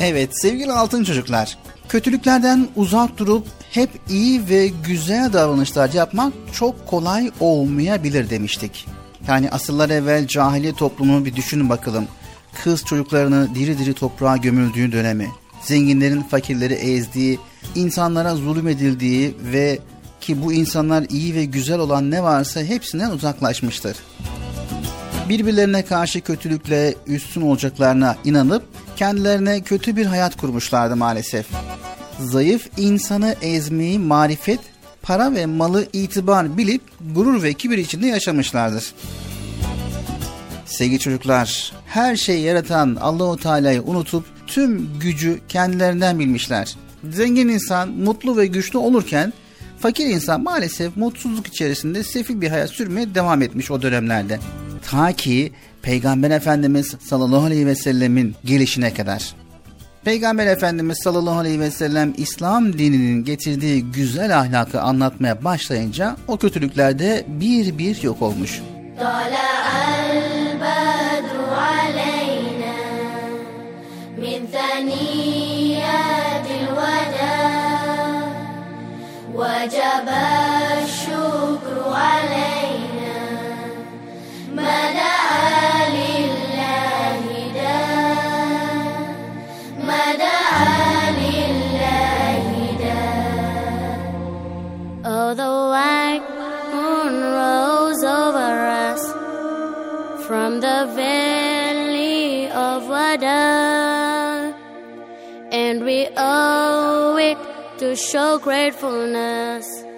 [0.00, 1.58] Evet sevgili altın çocuklar.
[1.88, 8.86] Kötülüklerden uzak durup hep iyi ve güzel davranışlar yapmak çok kolay olmayabilir demiştik.
[9.28, 12.04] Yani asırlar evvel cahiliye toplumunu bir düşünün bakalım.
[12.64, 15.28] Kız çocuklarını diri diri toprağa gömüldüğü dönemi,
[15.62, 17.38] zenginlerin fakirleri ezdiği,
[17.74, 19.78] insanlara zulüm edildiği ve
[20.20, 23.96] ki bu insanlar iyi ve güzel olan ne varsa hepsinden uzaklaşmıştır.
[25.30, 28.62] Birbirlerine karşı kötülükle üstün olacaklarına inanıp
[28.96, 31.46] kendilerine kötü bir hayat kurmuşlardı maalesef.
[32.20, 34.60] Zayıf insanı ezmeyi marifet,
[35.02, 36.82] para ve malı itibar bilip
[37.14, 38.92] gurur ve kibir içinde yaşamışlardır.
[40.66, 46.76] Sevgili çocuklar, her şeyi yaratan Allahu Teala'yı unutup tüm gücü kendilerinden bilmişler.
[47.10, 49.32] Zengin insan mutlu ve güçlü olurken
[49.78, 54.38] fakir insan maalesef mutsuzluk içerisinde sefil bir hayat sürmeye devam etmiş o dönemlerde
[54.89, 55.51] Ta ki
[55.81, 59.33] Peygamber Efendimiz sallallahu aleyhi ve sellemin gelişine kadar.
[60.03, 66.99] Peygamber Efendimiz sallallahu aleyhi ve sellem İslam dininin getirdiği güzel ahlakı anlatmaya başlayınca o kötülükler
[66.99, 68.61] de bir bir yok olmuş.
[68.99, 69.65] طلع
[70.11, 71.37] البدر
[71.71, 72.77] علينا
[74.17, 78.27] من ثنيات الوداع
[79.33, 80.07] وجب
[80.83, 82.58] الشكر علينا
[100.30, 102.88] from the valley of
[105.50, 107.38] and we owe it
[107.78, 109.89] to show gratefulness.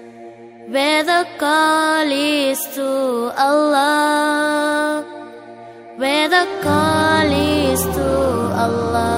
[0.72, 2.88] Where the call is to
[3.36, 5.04] Allah,
[6.00, 8.10] where the call is to
[8.64, 9.12] Allah.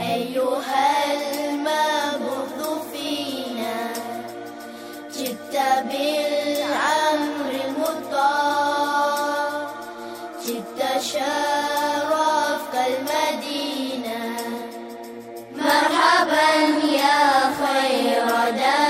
[0.00, 2.58] أيها المبعوث
[2.92, 3.78] فينا
[5.16, 5.54] جئت
[5.88, 9.48] بالعمر المطاع
[10.46, 10.80] جئت
[11.10, 14.22] شرفك المدينة
[15.56, 16.50] مرحبا
[16.98, 17.22] يا
[17.62, 18.26] خير
[18.58, 18.83] دار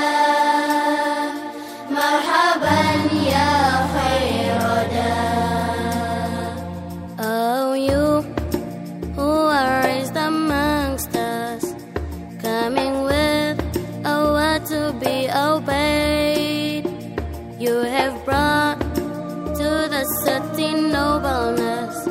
[21.25, 22.09] nest.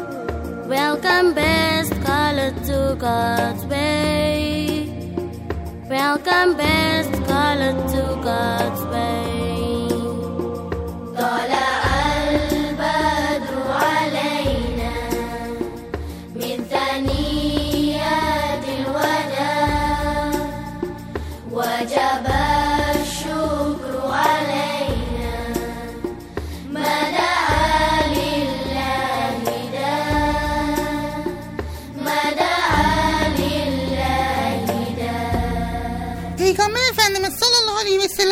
[0.68, 4.88] Welcome, best color to God's way.
[5.88, 9.88] Welcome, best color to God's way.
[11.16, 11.83] Dollar.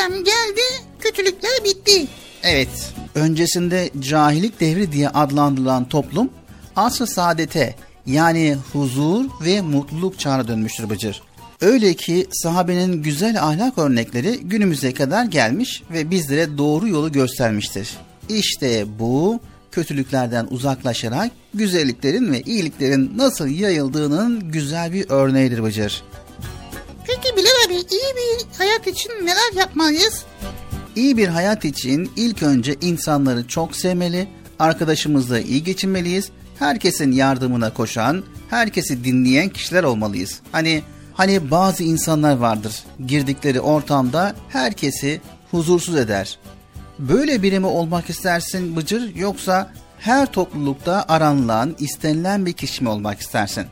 [0.02, 0.62] Sellem geldi,
[1.00, 2.08] kötülükler bitti.
[2.44, 6.30] Evet, öncesinde cahillik devri diye adlandırılan toplum
[6.76, 7.76] asr-ı saadete
[8.06, 11.22] yani huzur ve mutluluk çağına dönmüştür Bıcır.
[11.62, 17.90] Öyle ki sahabenin güzel ahlak örnekleri günümüze kadar gelmiş ve bizlere doğru yolu göstermiştir.
[18.30, 19.40] İşte bu
[19.72, 26.04] kötülüklerden uzaklaşarak güzelliklerin ve iyiliklerin nasıl yayıldığının güzel bir örneğidir Bıcır.
[27.92, 30.24] İyi bir hayat için neler yapmalıyız?
[30.96, 34.28] İyi bir hayat için ilk önce insanları çok sevmeli,
[34.60, 36.30] arkadaşımızla iyi geçinmeliyiz,
[36.60, 40.40] herkesin yardımına koşan, herkesi dinleyen kişiler olmalıyız.
[40.52, 45.22] Hani hani bazı insanlar vardır, girdikleri ortamda herkesi
[45.52, 46.40] huzursuz eder.
[47.00, 53.20] Böyle biri mi olmak istersin Bıcır yoksa her toplulukta aranılan, istenilen bir kişi mi olmak
[53.22, 53.66] istersin?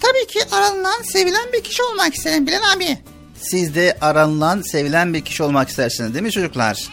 [0.00, 2.98] Tabii ki aranılan, sevilen bir kişi olmak isterim Bilal abi.
[3.40, 6.88] Siz de aranılan, sevilen bir kişi olmak istersiniz değil mi çocuklar?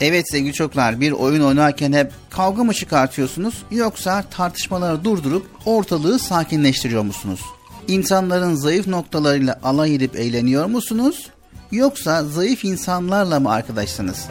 [0.00, 7.02] Evet sevgili çocuklar bir oyun oynarken hep kavga mı çıkartıyorsunuz yoksa tartışmaları durdurup ortalığı sakinleştiriyor
[7.02, 7.40] musunuz?
[7.88, 11.30] İnsanların zayıf noktalarıyla alay edip eğleniyor musunuz?
[11.72, 14.26] Yoksa zayıf insanlarla mı arkadaşsınız?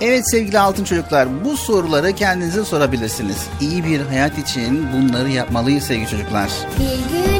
[0.00, 3.36] Evet sevgili altın çocuklar bu soruları kendinize sorabilirsiniz.
[3.60, 6.50] İyi bir hayat için bunları yapmalıyız sevgili çocuklar.
[6.78, 7.39] Bir gün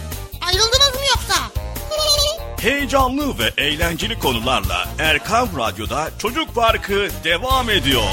[2.61, 8.03] Heyecanlı ve eğlenceli konularla Erkam Radyo'da Çocuk Parkı devam ediyor.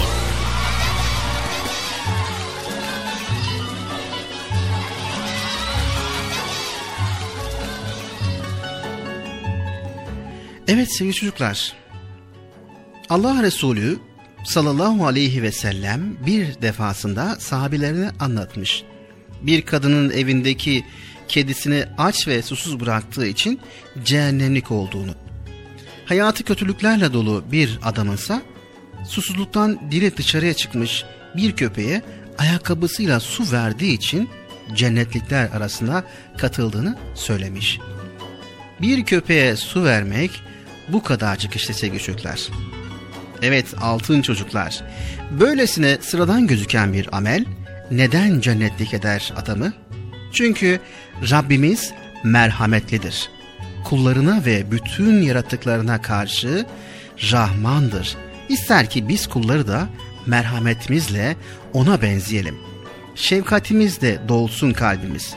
[10.69, 11.73] Evet sevgili çocuklar.
[13.09, 13.99] Allah Resulü
[14.45, 18.83] sallallahu aleyhi ve sellem bir defasında sahabelerine anlatmış.
[19.43, 20.85] Bir kadının evindeki
[21.29, 23.61] kedisini aç ve susuz bıraktığı için
[24.05, 25.15] cehennemlik olduğunu.
[26.05, 28.43] Hayatı kötülüklerle dolu bir adamınsa
[29.05, 31.05] susuzluktan dili dışarıya çıkmış
[31.37, 32.03] bir köpeğe
[32.39, 34.31] ayakkabısıyla su verdiği için
[34.75, 36.05] cennetlikler arasına
[36.39, 37.79] katıldığını söylemiş.
[38.81, 40.43] Bir köpeğe su vermek
[40.89, 42.49] bu kadarcık işte sevgili çocuklar.
[43.43, 44.81] Evet altın çocuklar.
[45.41, 47.45] Böylesine sıradan gözüken bir amel
[47.91, 49.73] neden cennetlik eder adamı?
[50.33, 50.81] Çünkü
[51.31, 51.93] Rabbimiz
[52.25, 53.31] merhametlidir.
[53.85, 56.67] Kullarına ve bütün yaratıklarına karşı
[57.33, 58.17] Rahmandır.
[58.49, 59.89] İster ki biz kulları da
[60.27, 61.37] merhametimizle
[61.73, 62.55] ona benzeyelim.
[63.15, 65.35] Şefkatimizle dolsun kalbimiz.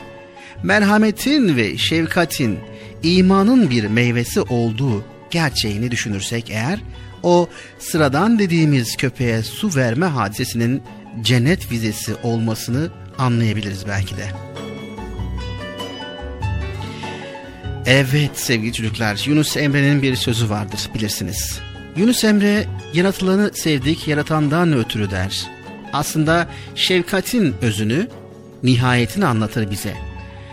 [0.62, 2.58] Merhametin ve şefkatin
[3.02, 6.80] imanın bir meyvesi olduğu gerçeğini düşünürsek eğer
[7.22, 10.82] o sıradan dediğimiz köpeğe su verme hadisesinin
[11.20, 14.24] cennet vizesi olmasını anlayabiliriz belki de.
[17.86, 21.60] Evet sevgili çocuklar Yunus Emre'nin bir sözü vardır bilirsiniz.
[21.96, 25.46] Yunus Emre yaratılanı sevdik yaratandan ötürü der.
[25.92, 28.08] Aslında şefkatin özünü
[28.62, 29.94] nihayetini anlatır bize.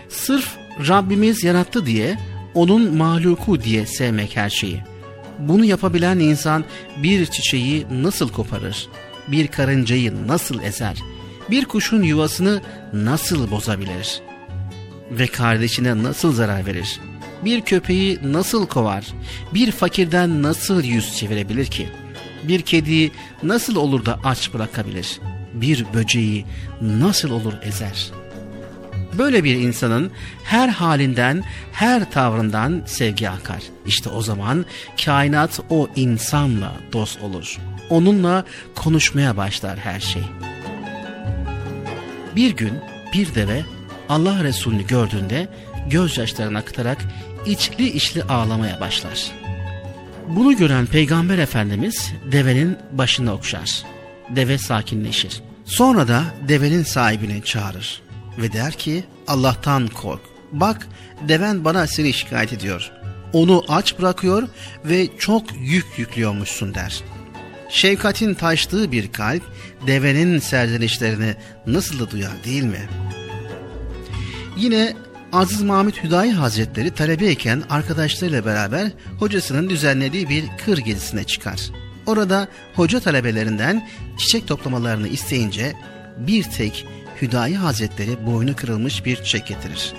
[0.08, 0.56] Sırf
[0.88, 2.18] Rabbimiz yarattı diye
[2.54, 4.82] onun mahluku diye sevmek her şeyi.
[5.38, 6.64] Bunu yapabilen insan
[7.02, 8.88] bir çiçeği nasıl koparır?
[9.28, 10.98] Bir karıncayı nasıl ezer?
[11.50, 12.60] Bir kuşun yuvasını
[12.92, 14.20] nasıl bozabilir?
[15.10, 17.00] Ve kardeşine nasıl zarar verir?
[17.44, 19.06] Bir köpeği nasıl kovar?
[19.54, 21.88] Bir fakirden nasıl yüz çevirebilir ki?
[22.48, 23.12] Bir kediyi
[23.42, 25.20] nasıl olur da aç bırakabilir?
[25.54, 26.44] Bir böceği
[26.80, 28.10] nasıl olur ezer?
[29.18, 30.10] Böyle bir insanın
[30.44, 33.62] her halinden, her tavrından sevgi akar.
[33.86, 34.64] İşte o zaman
[35.04, 37.58] kainat o insanla dost olur.
[37.90, 40.22] Onunla konuşmaya başlar her şey.
[42.36, 42.72] Bir gün
[43.14, 43.62] bir deve
[44.08, 45.48] Allah Resulü'nü gördüğünde
[45.90, 46.98] gözyaşlarını akıtarak
[47.46, 49.30] içli içli ağlamaya başlar.
[50.28, 53.82] Bunu gören Peygamber Efendimiz devenin başını okşar.
[54.36, 55.42] Deve sakinleşir.
[55.64, 58.02] Sonra da devenin sahibini çağırır
[58.38, 60.20] ve der ki Allah'tan kork.
[60.52, 60.88] Bak
[61.28, 62.90] deven bana seni şikayet ediyor.
[63.32, 64.48] Onu aç bırakıyor
[64.84, 67.02] ve çok yük yüklüyormuşsun der.
[67.68, 69.42] Şefkatin taştığı bir kalp
[69.86, 71.34] devenin serzenişlerini
[71.66, 72.88] nasıl da duyar değil mi?
[74.56, 74.94] Yine
[75.32, 81.60] Aziz Mahmut Hüdayi Hazretleri talebeyken arkadaşlarıyla beraber hocasının düzenlediği bir kır gezisine çıkar.
[82.06, 85.72] Orada hoca talebelerinden çiçek toplamalarını isteyince
[86.18, 86.86] bir tek
[87.22, 89.92] Hüdayi Hazretleri boynu kırılmış bir çiçek getirir.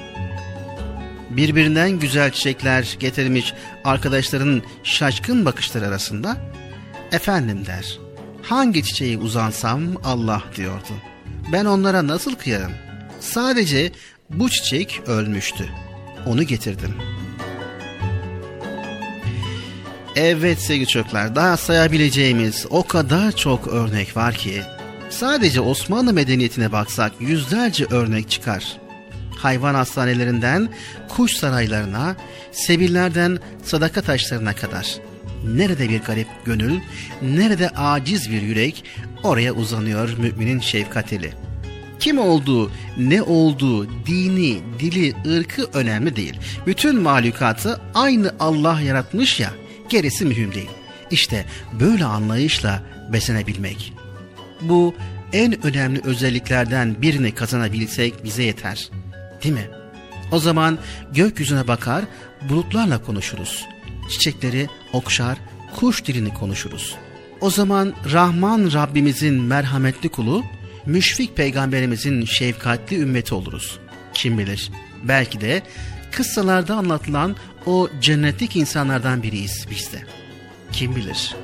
[1.29, 3.53] Birbirinden güzel çiçekler getirmiş
[3.83, 6.37] arkadaşların şaşkın bakışları arasında
[7.11, 7.99] efendim der.
[8.41, 10.93] Hangi çiçeği uzansam Allah diyordu.
[11.51, 12.71] Ben onlara nasıl kıyarım?
[13.19, 13.91] Sadece
[14.33, 15.69] bu çiçek ölmüştü.
[16.25, 16.95] Onu getirdim.
[20.15, 24.61] Evet sevgili çocuklar daha sayabileceğimiz o kadar çok örnek var ki
[25.09, 28.77] sadece Osmanlı medeniyetine baksak yüzlerce örnek çıkar.
[29.37, 30.69] Hayvan hastanelerinden
[31.09, 32.15] kuş saraylarına,
[32.51, 34.95] sebillerden sadaka taşlarına kadar.
[35.55, 36.79] Nerede bir garip gönül,
[37.21, 38.83] nerede aciz bir yürek
[39.23, 41.50] oraya uzanıyor müminin şefkat eli.
[42.01, 46.33] Kim olduğu, ne olduğu, dini, dili, ırkı önemli değil.
[46.67, 49.51] Bütün mahlukatı aynı Allah yaratmış ya,
[49.89, 50.69] gerisi mühim değil.
[51.11, 51.45] İşte
[51.79, 52.83] böyle anlayışla
[53.13, 53.93] beslenebilmek.
[54.61, 54.95] Bu
[55.33, 58.89] en önemli özelliklerden birini kazanabilsek bize yeter.
[59.43, 59.69] Değil mi?
[60.31, 60.77] O zaman
[61.13, 62.05] gökyüzüne bakar,
[62.49, 63.65] bulutlarla konuşuruz.
[64.09, 65.37] Çiçekleri okşar,
[65.75, 66.95] kuş dilini konuşuruz.
[67.41, 70.43] O zaman Rahman Rabbimizin merhametli kulu,
[70.85, 73.79] müşfik peygamberimizin şefkatli ümmeti oluruz.
[74.13, 74.71] Kim bilir
[75.03, 75.61] belki de
[76.11, 80.01] kıssalarda anlatılan o cennetlik insanlardan biriyiz biz de.
[80.71, 81.35] Kim bilir?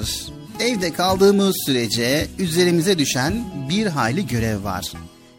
[0.00, 0.40] Çocuklar.
[0.60, 4.92] Evde kaldığımız sürece üzerimize düşen bir hayli görev var.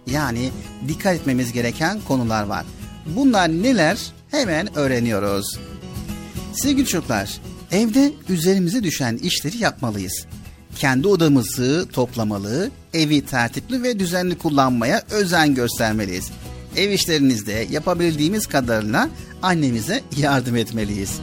[0.07, 0.49] Yani
[0.87, 2.65] dikkat etmemiz gereken konular var.
[3.05, 3.97] Bunlar neler?
[4.31, 5.59] Hemen öğreniyoruz.
[6.53, 7.37] Sevgili çocuklar,
[7.71, 10.25] evde üzerimize düşen işleri yapmalıyız.
[10.75, 16.31] Kendi odamızı toplamalı, evi tertipli ve düzenli kullanmaya özen göstermeliyiz.
[16.77, 19.09] Ev işlerinizde yapabildiğimiz kadarıyla
[19.41, 21.19] annemize yardım etmeliyiz.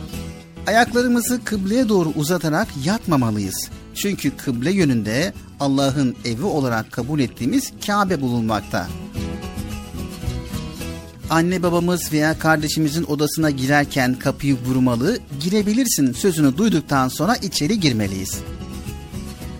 [0.69, 3.70] Ayaklarımızı kıbleye doğru uzatarak yatmamalıyız.
[3.95, 8.86] Çünkü kıble yönünde Allah'ın evi olarak kabul ettiğimiz Kabe bulunmakta.
[11.31, 18.39] Anne babamız veya kardeşimizin odasına girerken kapıyı vurmalı, girebilirsin sözünü duyduktan sonra içeri girmeliyiz.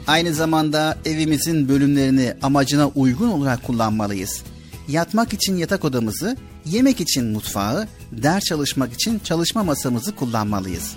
[0.06, 4.43] Aynı zamanda evimizin bölümlerini amacına uygun olarak kullanmalıyız.
[4.89, 6.36] Yatmak için yatak odamızı,
[6.66, 10.97] yemek için mutfağı, ders çalışmak için çalışma masamızı kullanmalıyız.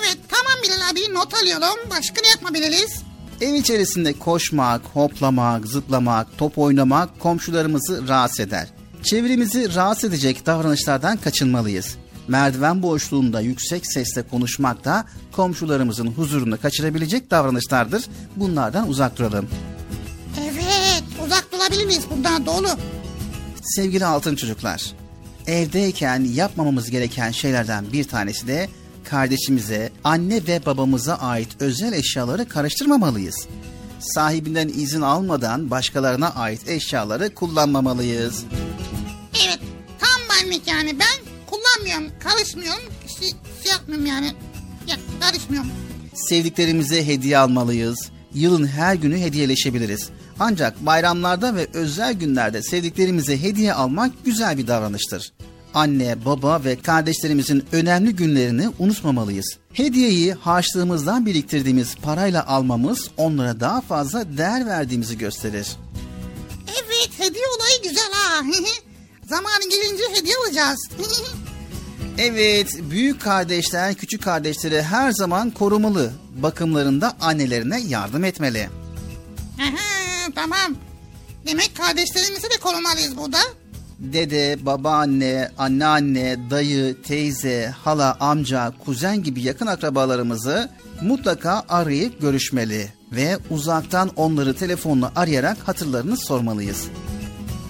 [0.00, 1.90] Evet tamam Bilal abi not alıyorum.
[1.90, 3.02] Başka ne yapabiliriz?
[3.40, 8.68] Ev içerisinde koşmak, hoplamak, zıplamak, top oynamak komşularımızı rahatsız eder.
[9.02, 11.96] Çevremizi rahatsız edecek davranışlardan kaçınmalıyız.
[12.28, 18.04] Merdiven boşluğunda yüksek sesle konuşmak da komşularımızın huzurunu kaçırabilecek davranışlardır.
[18.36, 19.48] Bunlardan uzak duralım.
[20.42, 22.68] Evet uzak durabiliriz bundan doğru.
[23.62, 24.92] Sevgili altın çocuklar,
[25.48, 28.68] evdeyken yapmamamız gereken şeylerden bir tanesi de
[29.04, 33.46] kardeşimize, anne ve babamıza ait özel eşyaları karıştırmamalıyız.
[34.00, 38.44] Sahibinden izin almadan başkalarına ait eşyaları kullanmamalıyız.
[39.44, 39.58] Evet
[39.98, 42.82] tam benlik yani ben kullanmıyorum karışmıyorum
[43.20, 43.28] şey,
[43.62, 44.32] şey yapmıyorum yani
[44.86, 45.70] ya, karışmıyorum.
[46.14, 48.10] Sevdiklerimize hediye almalıyız.
[48.34, 50.08] Yılın her günü hediyeleşebiliriz.
[50.40, 55.32] Ancak bayramlarda ve özel günlerde sevdiklerimize hediye almak güzel bir davranıştır.
[55.74, 59.56] Anne, baba ve kardeşlerimizin önemli günlerini unutmamalıyız.
[59.72, 65.66] Hediyeyi harçlığımızdan biriktirdiğimiz parayla almamız onlara daha fazla değer verdiğimizi gösterir.
[66.68, 68.42] Evet hediye olayı güzel ha.
[69.28, 70.88] Zamanı gelince hediye alacağız.
[72.20, 76.12] Evet, büyük kardeşler küçük kardeşleri her zaman korumalı.
[76.36, 78.68] Bakımlarında annelerine yardım etmeli.
[79.58, 80.74] Aha, tamam.
[81.46, 83.38] Demek kardeşlerimizi de korumalıyız burada.
[83.98, 90.70] Dede, babaanne, anneanne, dayı, teyze, hala, amca, kuzen gibi yakın akrabalarımızı
[91.02, 96.84] mutlaka arayıp görüşmeli ve uzaktan onları telefonla arayarak hatırlarını sormalıyız.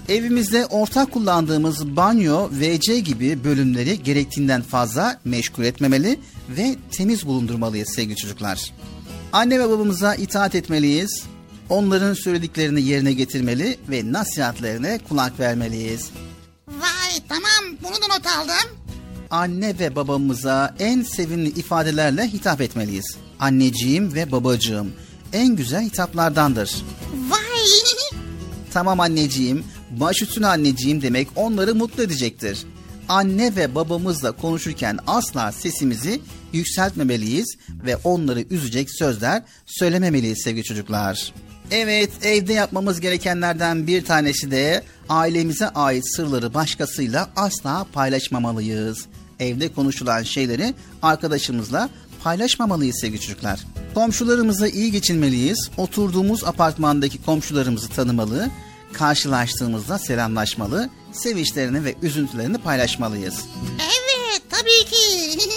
[0.08, 8.16] Evimizde ortak kullandığımız banyo, WC gibi bölümleri gerektiğinden fazla meşgul etmemeli ve temiz bulundurmalıyız sevgili
[8.16, 8.72] çocuklar.
[9.32, 11.24] Anne ve babamıza itaat etmeliyiz.
[11.68, 16.10] Onların söylediklerini yerine getirmeli ve nasihatlerine kulak vermeliyiz.
[16.68, 18.78] Vay tamam bunu da not aldım.
[19.30, 23.16] Anne ve babamıza en sevimli ifadelerle hitap etmeliyiz.
[23.40, 24.92] Anneciğim ve babacığım
[25.32, 26.84] en güzel hitaplardandır.
[27.28, 27.38] Vay
[28.72, 32.66] Tamam anneciğim, baş üstüne anneciğim demek onları mutlu edecektir.
[33.08, 36.20] Anne ve babamızla konuşurken asla sesimizi
[36.52, 41.32] yükseltmemeliyiz ve onları üzecek sözler söylememeliyiz sevgili çocuklar.
[41.70, 49.06] Evet, evde yapmamız gerekenlerden bir tanesi de ailemize ait sırları başkasıyla asla paylaşmamalıyız.
[49.40, 51.90] Evde konuşulan şeyleri arkadaşımızla
[52.24, 53.60] paylaşmamalıyız sevgili çocuklar.
[53.94, 55.70] Komşularımıza iyi geçinmeliyiz.
[55.76, 58.50] Oturduğumuz apartmandaki komşularımızı tanımalı,
[58.92, 63.44] karşılaştığımızda selamlaşmalı, sevinçlerini ve üzüntülerini paylaşmalıyız.
[63.74, 65.38] Evet tabii ki.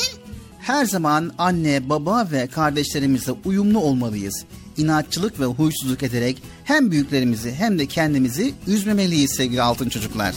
[0.60, 4.46] Her zaman anne, baba ve kardeşlerimizle uyumlu olmalıyız.
[4.82, 10.36] İnatçılık ve huysuzluk ederek hem büyüklerimizi hem de kendimizi üzmemeliyiz sevgili altın çocuklar.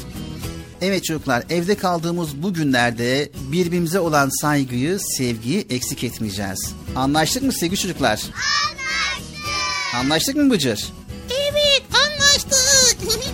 [0.81, 6.75] Evet çocuklar evde kaldığımız bu günlerde birbirimize olan saygıyı, sevgiyi eksik etmeyeceğiz.
[6.97, 8.21] Anlaştık mı sevgili çocuklar?
[8.21, 9.95] Anlaştık.
[9.95, 10.85] Anlaştık mı Bıcır?
[11.31, 12.97] evet anlaştık.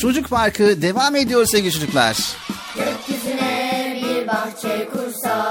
[0.00, 2.16] Çocuk Parkı devam ediyor sevgili çocuklar.
[2.76, 5.43] Gökyüzüne bir bahçe kursak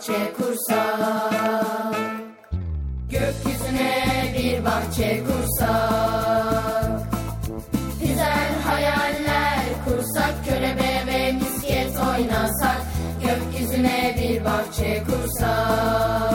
[0.00, 1.96] bahçe kursak
[3.10, 7.00] Gökyüzüne bir bahçe kursak
[8.00, 12.82] Güzel hayaller kursak Körebe ve misket oynasak
[13.22, 16.29] Gökyüzüne bir bahçe kursak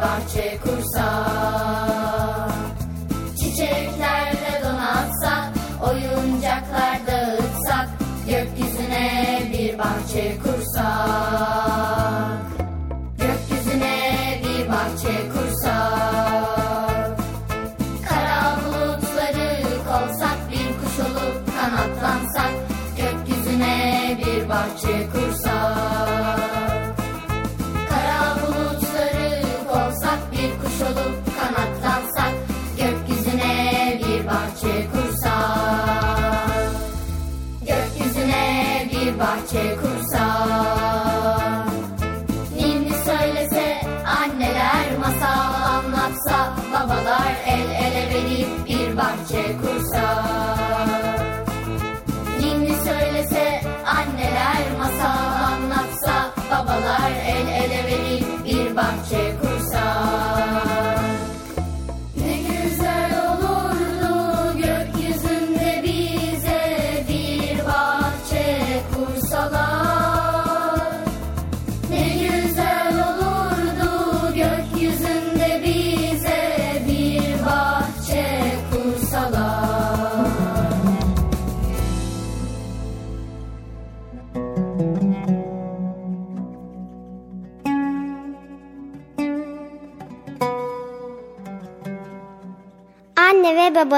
[0.00, 1.69] Gökyüzüne bir
[39.60, 39.99] bir bahçe kursak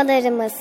[0.03, 0.53] babalarımız.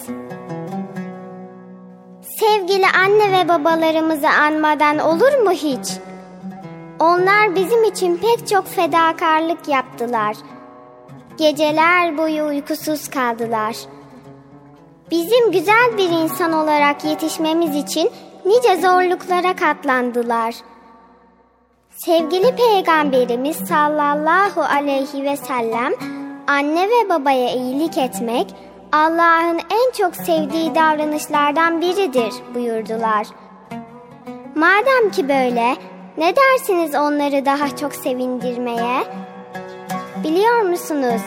[2.40, 6.00] Sevgili anne ve babalarımızı anmadan olur mu hiç?
[7.00, 10.36] Onlar bizim için pek çok fedakarlık yaptılar.
[11.38, 13.76] Geceler boyu uykusuz kaldılar.
[15.12, 18.12] Bizim güzel bir insan olarak yetişmemiz için
[18.46, 20.56] nice zorluklara katlandılar.
[21.90, 25.94] Sevgili Peygamberimiz sallallahu aleyhi ve sellem
[26.48, 28.56] anne ve babaya iyilik etmek
[28.92, 33.28] Allah'ın en çok sevdiği davranışlardan biridir buyurdular.
[34.56, 35.76] Madem ki böyle
[36.18, 39.04] ne dersiniz onları daha çok sevindirmeye?
[40.24, 41.22] Biliyor musunuz?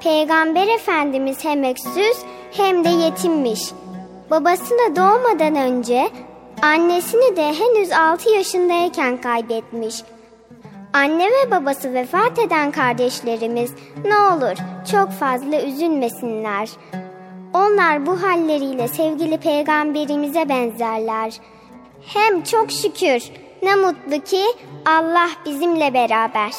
[0.00, 2.16] Peygamber Efendimiz hem öksüz
[2.52, 3.60] hem de yetimmiş.
[4.30, 6.10] Babasını doğmadan önce
[6.62, 10.02] annesini de henüz 6 yaşındayken kaybetmiş.
[10.92, 13.74] Anne ve babası vefat eden kardeşlerimiz
[14.04, 14.56] ne olur
[14.92, 16.68] çok fazla üzülmesinler.
[17.54, 21.32] Onlar bu halleriyle sevgili peygamberimize benzerler.
[22.06, 23.22] Hem çok şükür
[23.62, 24.44] ne mutlu ki
[24.86, 26.52] Allah bizimle beraber.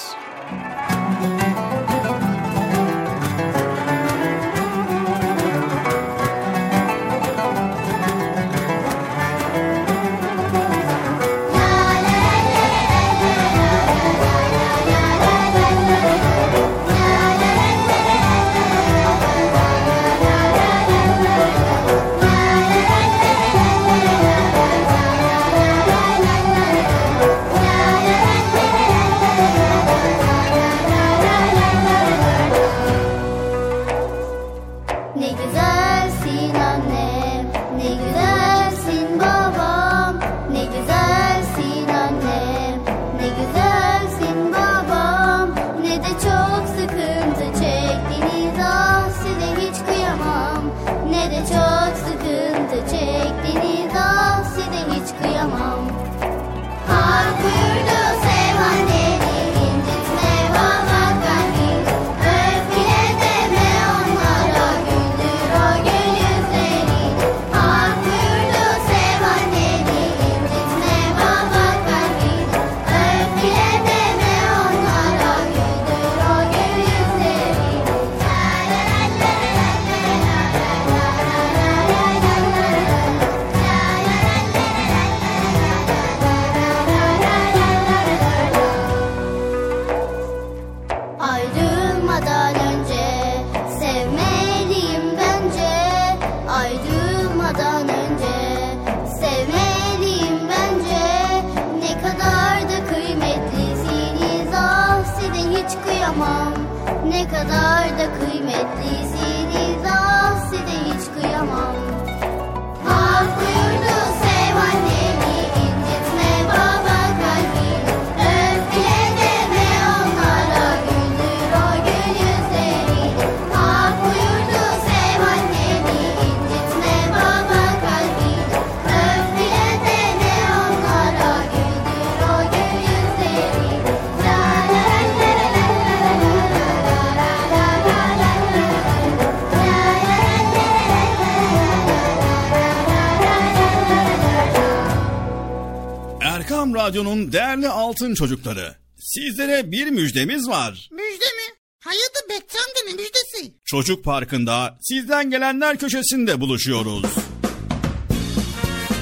[147.34, 148.76] Değerli altın çocukları.
[149.00, 150.90] Sizlere bir müjdemiz var.
[150.92, 151.54] Müjde mi?
[151.86, 153.54] Amca ne müjdesi?
[153.66, 157.06] Çocuk Parkı'nda sizden gelenler köşesinde buluşuyoruz.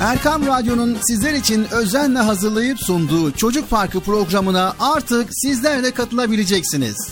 [0.02, 7.10] Erkam Radyo'nun sizler için özenle hazırlayıp sunduğu Çocuk Parkı programına artık sizler de katılabileceksiniz.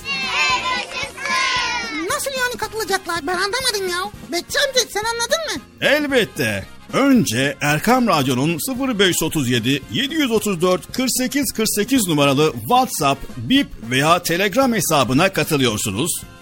[2.10, 4.12] Nasıl yani katılacaklar ben anlamadım ya.
[4.32, 5.62] Bekçi amca sen anladın mı?
[5.82, 6.79] Elbette.
[6.94, 8.58] Önce Erkam Radyo'nun
[8.98, 16.12] 0537 734 48 48 numaralı WhatsApp, Bip veya Telegram hesabına katılıyorsunuz.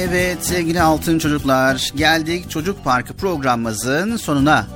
[0.00, 4.66] Evet sevgili altın çocuklar geldik Çocuk Parkı programımızın sonuna.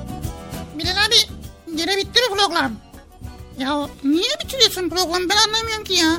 [0.77, 1.15] Bilal abi
[1.75, 2.71] gene bitti mi program?
[3.59, 6.17] Ya niye bitiriyorsun programı ben anlamıyorum ki ya.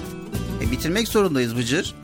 [0.62, 1.94] E, bitirmek zorundayız Bıcır.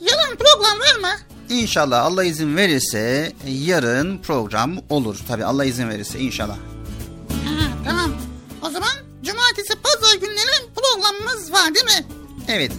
[0.00, 1.18] Yarın program var mı?
[1.48, 5.18] İnşallah Allah izin verirse yarın program olur.
[5.28, 6.56] Tabi Allah izin verirse inşallah.
[7.44, 8.12] Ha, tamam.
[8.62, 8.92] O zaman
[9.22, 12.06] cumartesi pazar günleri programımız var değil mi?
[12.48, 12.72] Evet.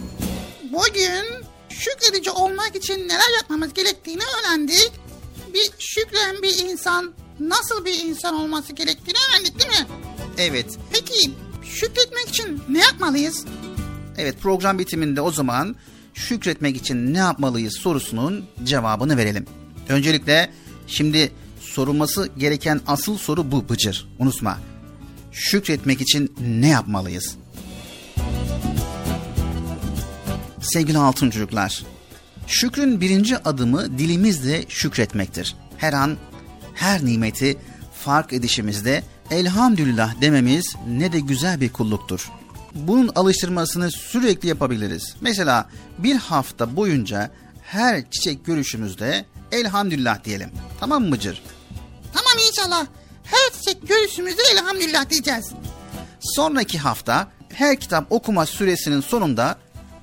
[0.72, 1.47] Bugün
[1.78, 4.92] şükredici olmak için neler yapmamız gerektiğini öğrendik.
[5.54, 9.86] Bir şükren bir insan nasıl bir insan olması gerektiğini öğrendik değil mi?
[10.38, 10.78] Evet.
[10.92, 11.30] Peki
[11.64, 13.44] şükretmek için ne yapmalıyız?
[14.16, 15.76] Evet program bitiminde o zaman
[16.14, 19.46] şükretmek için ne yapmalıyız sorusunun cevabını verelim.
[19.88, 20.52] Öncelikle
[20.86, 24.08] şimdi sorulması gereken asıl soru bu Bıcır.
[24.18, 24.58] Unutma.
[25.32, 27.36] Şükretmek için ne yapmalıyız?
[30.60, 31.84] Sevgili altın çocuklar,
[32.46, 35.56] şükrün birinci adımı dilimizle şükretmektir.
[35.76, 36.16] Her an,
[36.74, 37.58] her nimeti
[38.04, 42.30] fark edişimizde elhamdülillah dememiz ne de güzel bir kulluktur.
[42.74, 45.14] Bunun alıştırmasını sürekli yapabiliriz.
[45.20, 45.68] Mesela
[45.98, 47.30] bir hafta boyunca
[47.62, 50.50] her çiçek görüşümüzde elhamdülillah diyelim.
[50.80, 51.42] Tamam mı Mıcır?
[52.14, 52.86] Tamam inşallah.
[53.24, 55.52] Her çiçek görüşümüzde elhamdülillah diyeceğiz.
[56.20, 59.56] Sonraki hafta her kitap okuma süresinin sonunda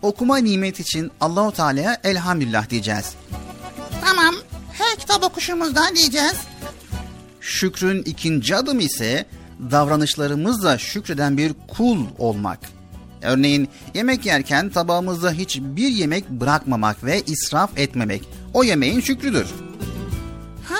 [0.05, 3.13] okuma nimet için Allahu Teala'ya elhamdülillah diyeceğiz.
[4.05, 4.35] Tamam.
[4.73, 6.35] Her kitap okuşumuzda diyeceğiz.
[7.41, 9.25] Şükrün ikinci adımı ise
[9.71, 12.59] davranışlarımızla şükreden bir kul olmak.
[13.21, 18.29] Örneğin yemek yerken tabağımızda hiçbir yemek bırakmamak ve israf etmemek.
[18.53, 19.47] O yemeğin şükrüdür.
[20.69, 20.79] Ha,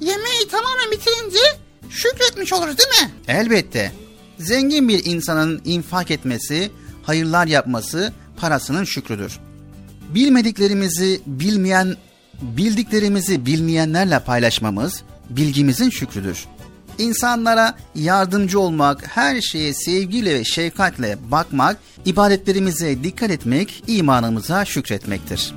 [0.00, 1.38] yemeği tamamen bitirince
[1.90, 3.10] şükretmiş oluruz değil mi?
[3.28, 3.92] Elbette.
[4.38, 6.70] Zengin bir insanın infak etmesi,
[7.02, 9.38] hayırlar yapması parasının şükrüdür.
[10.14, 11.96] Bilmediklerimizi bilmeyen,
[12.42, 16.44] bildiklerimizi bilmeyenlerle paylaşmamız bilgimizin şükrüdür.
[16.98, 25.54] İnsanlara yardımcı olmak, her şeye sevgiyle ve şefkatle bakmak, ibadetlerimize dikkat etmek, imanımıza şükretmektir.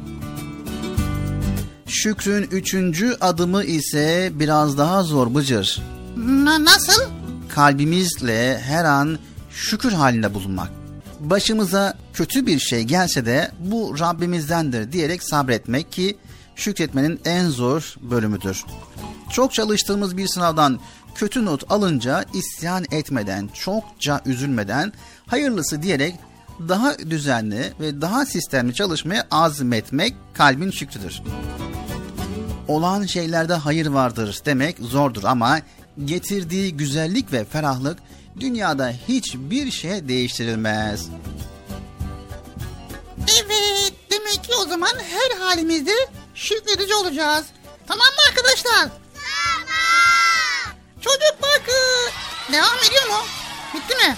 [1.87, 5.81] Şükrün üçüncü adımı ise biraz daha zor bıcır.
[6.17, 7.03] Na- nasıl?
[7.49, 9.19] Kalbimizle her an
[9.51, 10.78] şükür halinde bulunmak.
[11.19, 16.17] Başımıza kötü bir şey gelse de bu Rabbimizdendir diyerek sabretmek ki
[16.55, 18.65] şükretmenin en zor bölümüdür.
[19.31, 20.79] Çok çalıştığımız bir sınavdan
[21.15, 24.93] kötü not alınca isyan etmeden, çokça üzülmeden,
[25.27, 26.15] hayırlısı diyerek
[26.67, 31.21] daha düzenli ve daha sistemli çalışmaya azmetmek kalbin şükrüdür.
[32.67, 35.59] Olan şeylerde hayır vardır demek zordur ama
[36.05, 37.97] getirdiği güzellik ve ferahlık
[38.41, 41.07] dünyada hiçbir şey değiştirilmez.
[43.27, 45.91] Evet demek ki o zaman her halimizde
[46.35, 47.45] şükredici olacağız.
[47.87, 48.73] Tamam mı arkadaşlar?
[48.73, 48.89] Tamam.
[51.01, 51.71] Çocuk parkı
[52.51, 53.25] devam ediyor mu?
[53.73, 54.15] Bitti mi?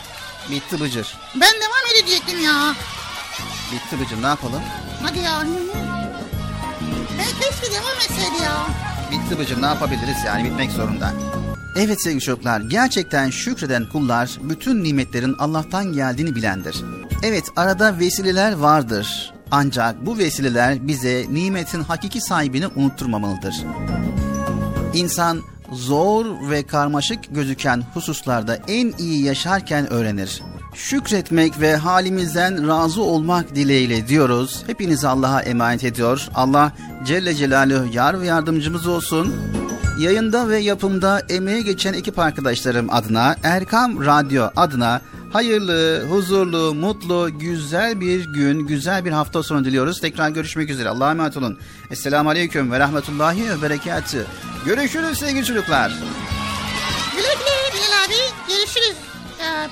[0.49, 1.17] Bitti Bıcır.
[1.35, 2.75] Ben devam edecektim ya.
[3.71, 4.61] Bitti Bıcır ne yapalım?
[5.03, 5.43] Hadi ya.
[7.17, 8.67] Ben keşke devam etseydi ya.
[9.11, 11.13] Bitti Bıcır ne yapabiliriz yani bitmek zorunda.
[11.75, 16.83] Evet sevgili çocuklar gerçekten şükreden kullar bütün nimetlerin Allah'tan geldiğini bilendir.
[17.23, 19.33] Evet arada vesileler vardır.
[19.51, 23.55] Ancak bu vesileler bize nimetin hakiki sahibini unutturmamalıdır.
[24.93, 25.41] İnsan
[25.71, 30.41] zor ve karmaşık gözüken hususlarda en iyi yaşarken öğrenir.
[30.75, 34.63] Şükretmek ve halimizden razı olmak dileğiyle diyoruz.
[34.67, 36.29] Hepinizi Allah'a emanet ediyor.
[36.35, 36.71] Allah
[37.05, 39.35] Celle Celaluhu yar ve yardımcımız olsun.
[40.01, 45.01] Yayında ve yapımda emeğe geçen ekip arkadaşlarım adına Erkam Radyo adına
[45.33, 50.01] hayırlı, huzurlu, mutlu, güzel bir gün, güzel bir hafta sonu diliyoruz.
[50.01, 50.89] Tekrar görüşmek üzere.
[50.89, 51.59] Allah'a emanet olun.
[51.91, 54.25] Esselamu Aleyküm ve Rahmetullahi ve Berekatü.
[54.65, 55.91] Görüşürüz sevgili çocuklar.
[57.15, 58.53] Güle güle Bilal abi.
[58.53, 58.95] Görüşürüz.
[59.39, 59.69] Ee,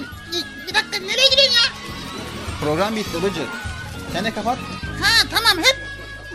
[0.68, 1.72] bir dakika nereye gidiyorsun ya?
[2.62, 3.48] Program bitti Bıcır.
[4.14, 4.58] Sen de kapat.
[5.02, 5.78] Ha tamam hep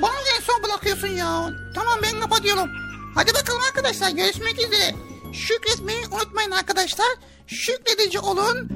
[0.03, 1.51] bana en son bırakıyorsun ya.
[1.75, 2.84] Tamam ben kapatıyorum.
[3.15, 4.95] Hadi bakalım arkadaşlar görüşmek üzere.
[5.33, 7.07] Şükretmeyi unutmayın arkadaşlar.
[7.47, 8.69] Şükredici olun.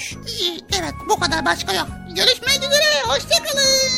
[0.00, 0.16] Ş-
[0.78, 1.86] evet bu kadar başka yok.
[2.16, 3.02] Görüşmek üzere.
[3.06, 3.88] Hoşçakalın.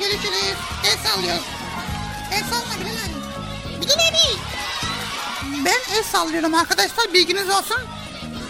[0.00, 0.54] Görüşürüz.
[0.84, 1.44] El sallıyoruz.
[2.32, 3.82] El salla Bilal abi.
[3.82, 4.38] Bilal abi.
[5.64, 7.78] Ben el sallıyorum arkadaşlar bilginiz olsun.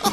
[0.04, 0.12] Oh,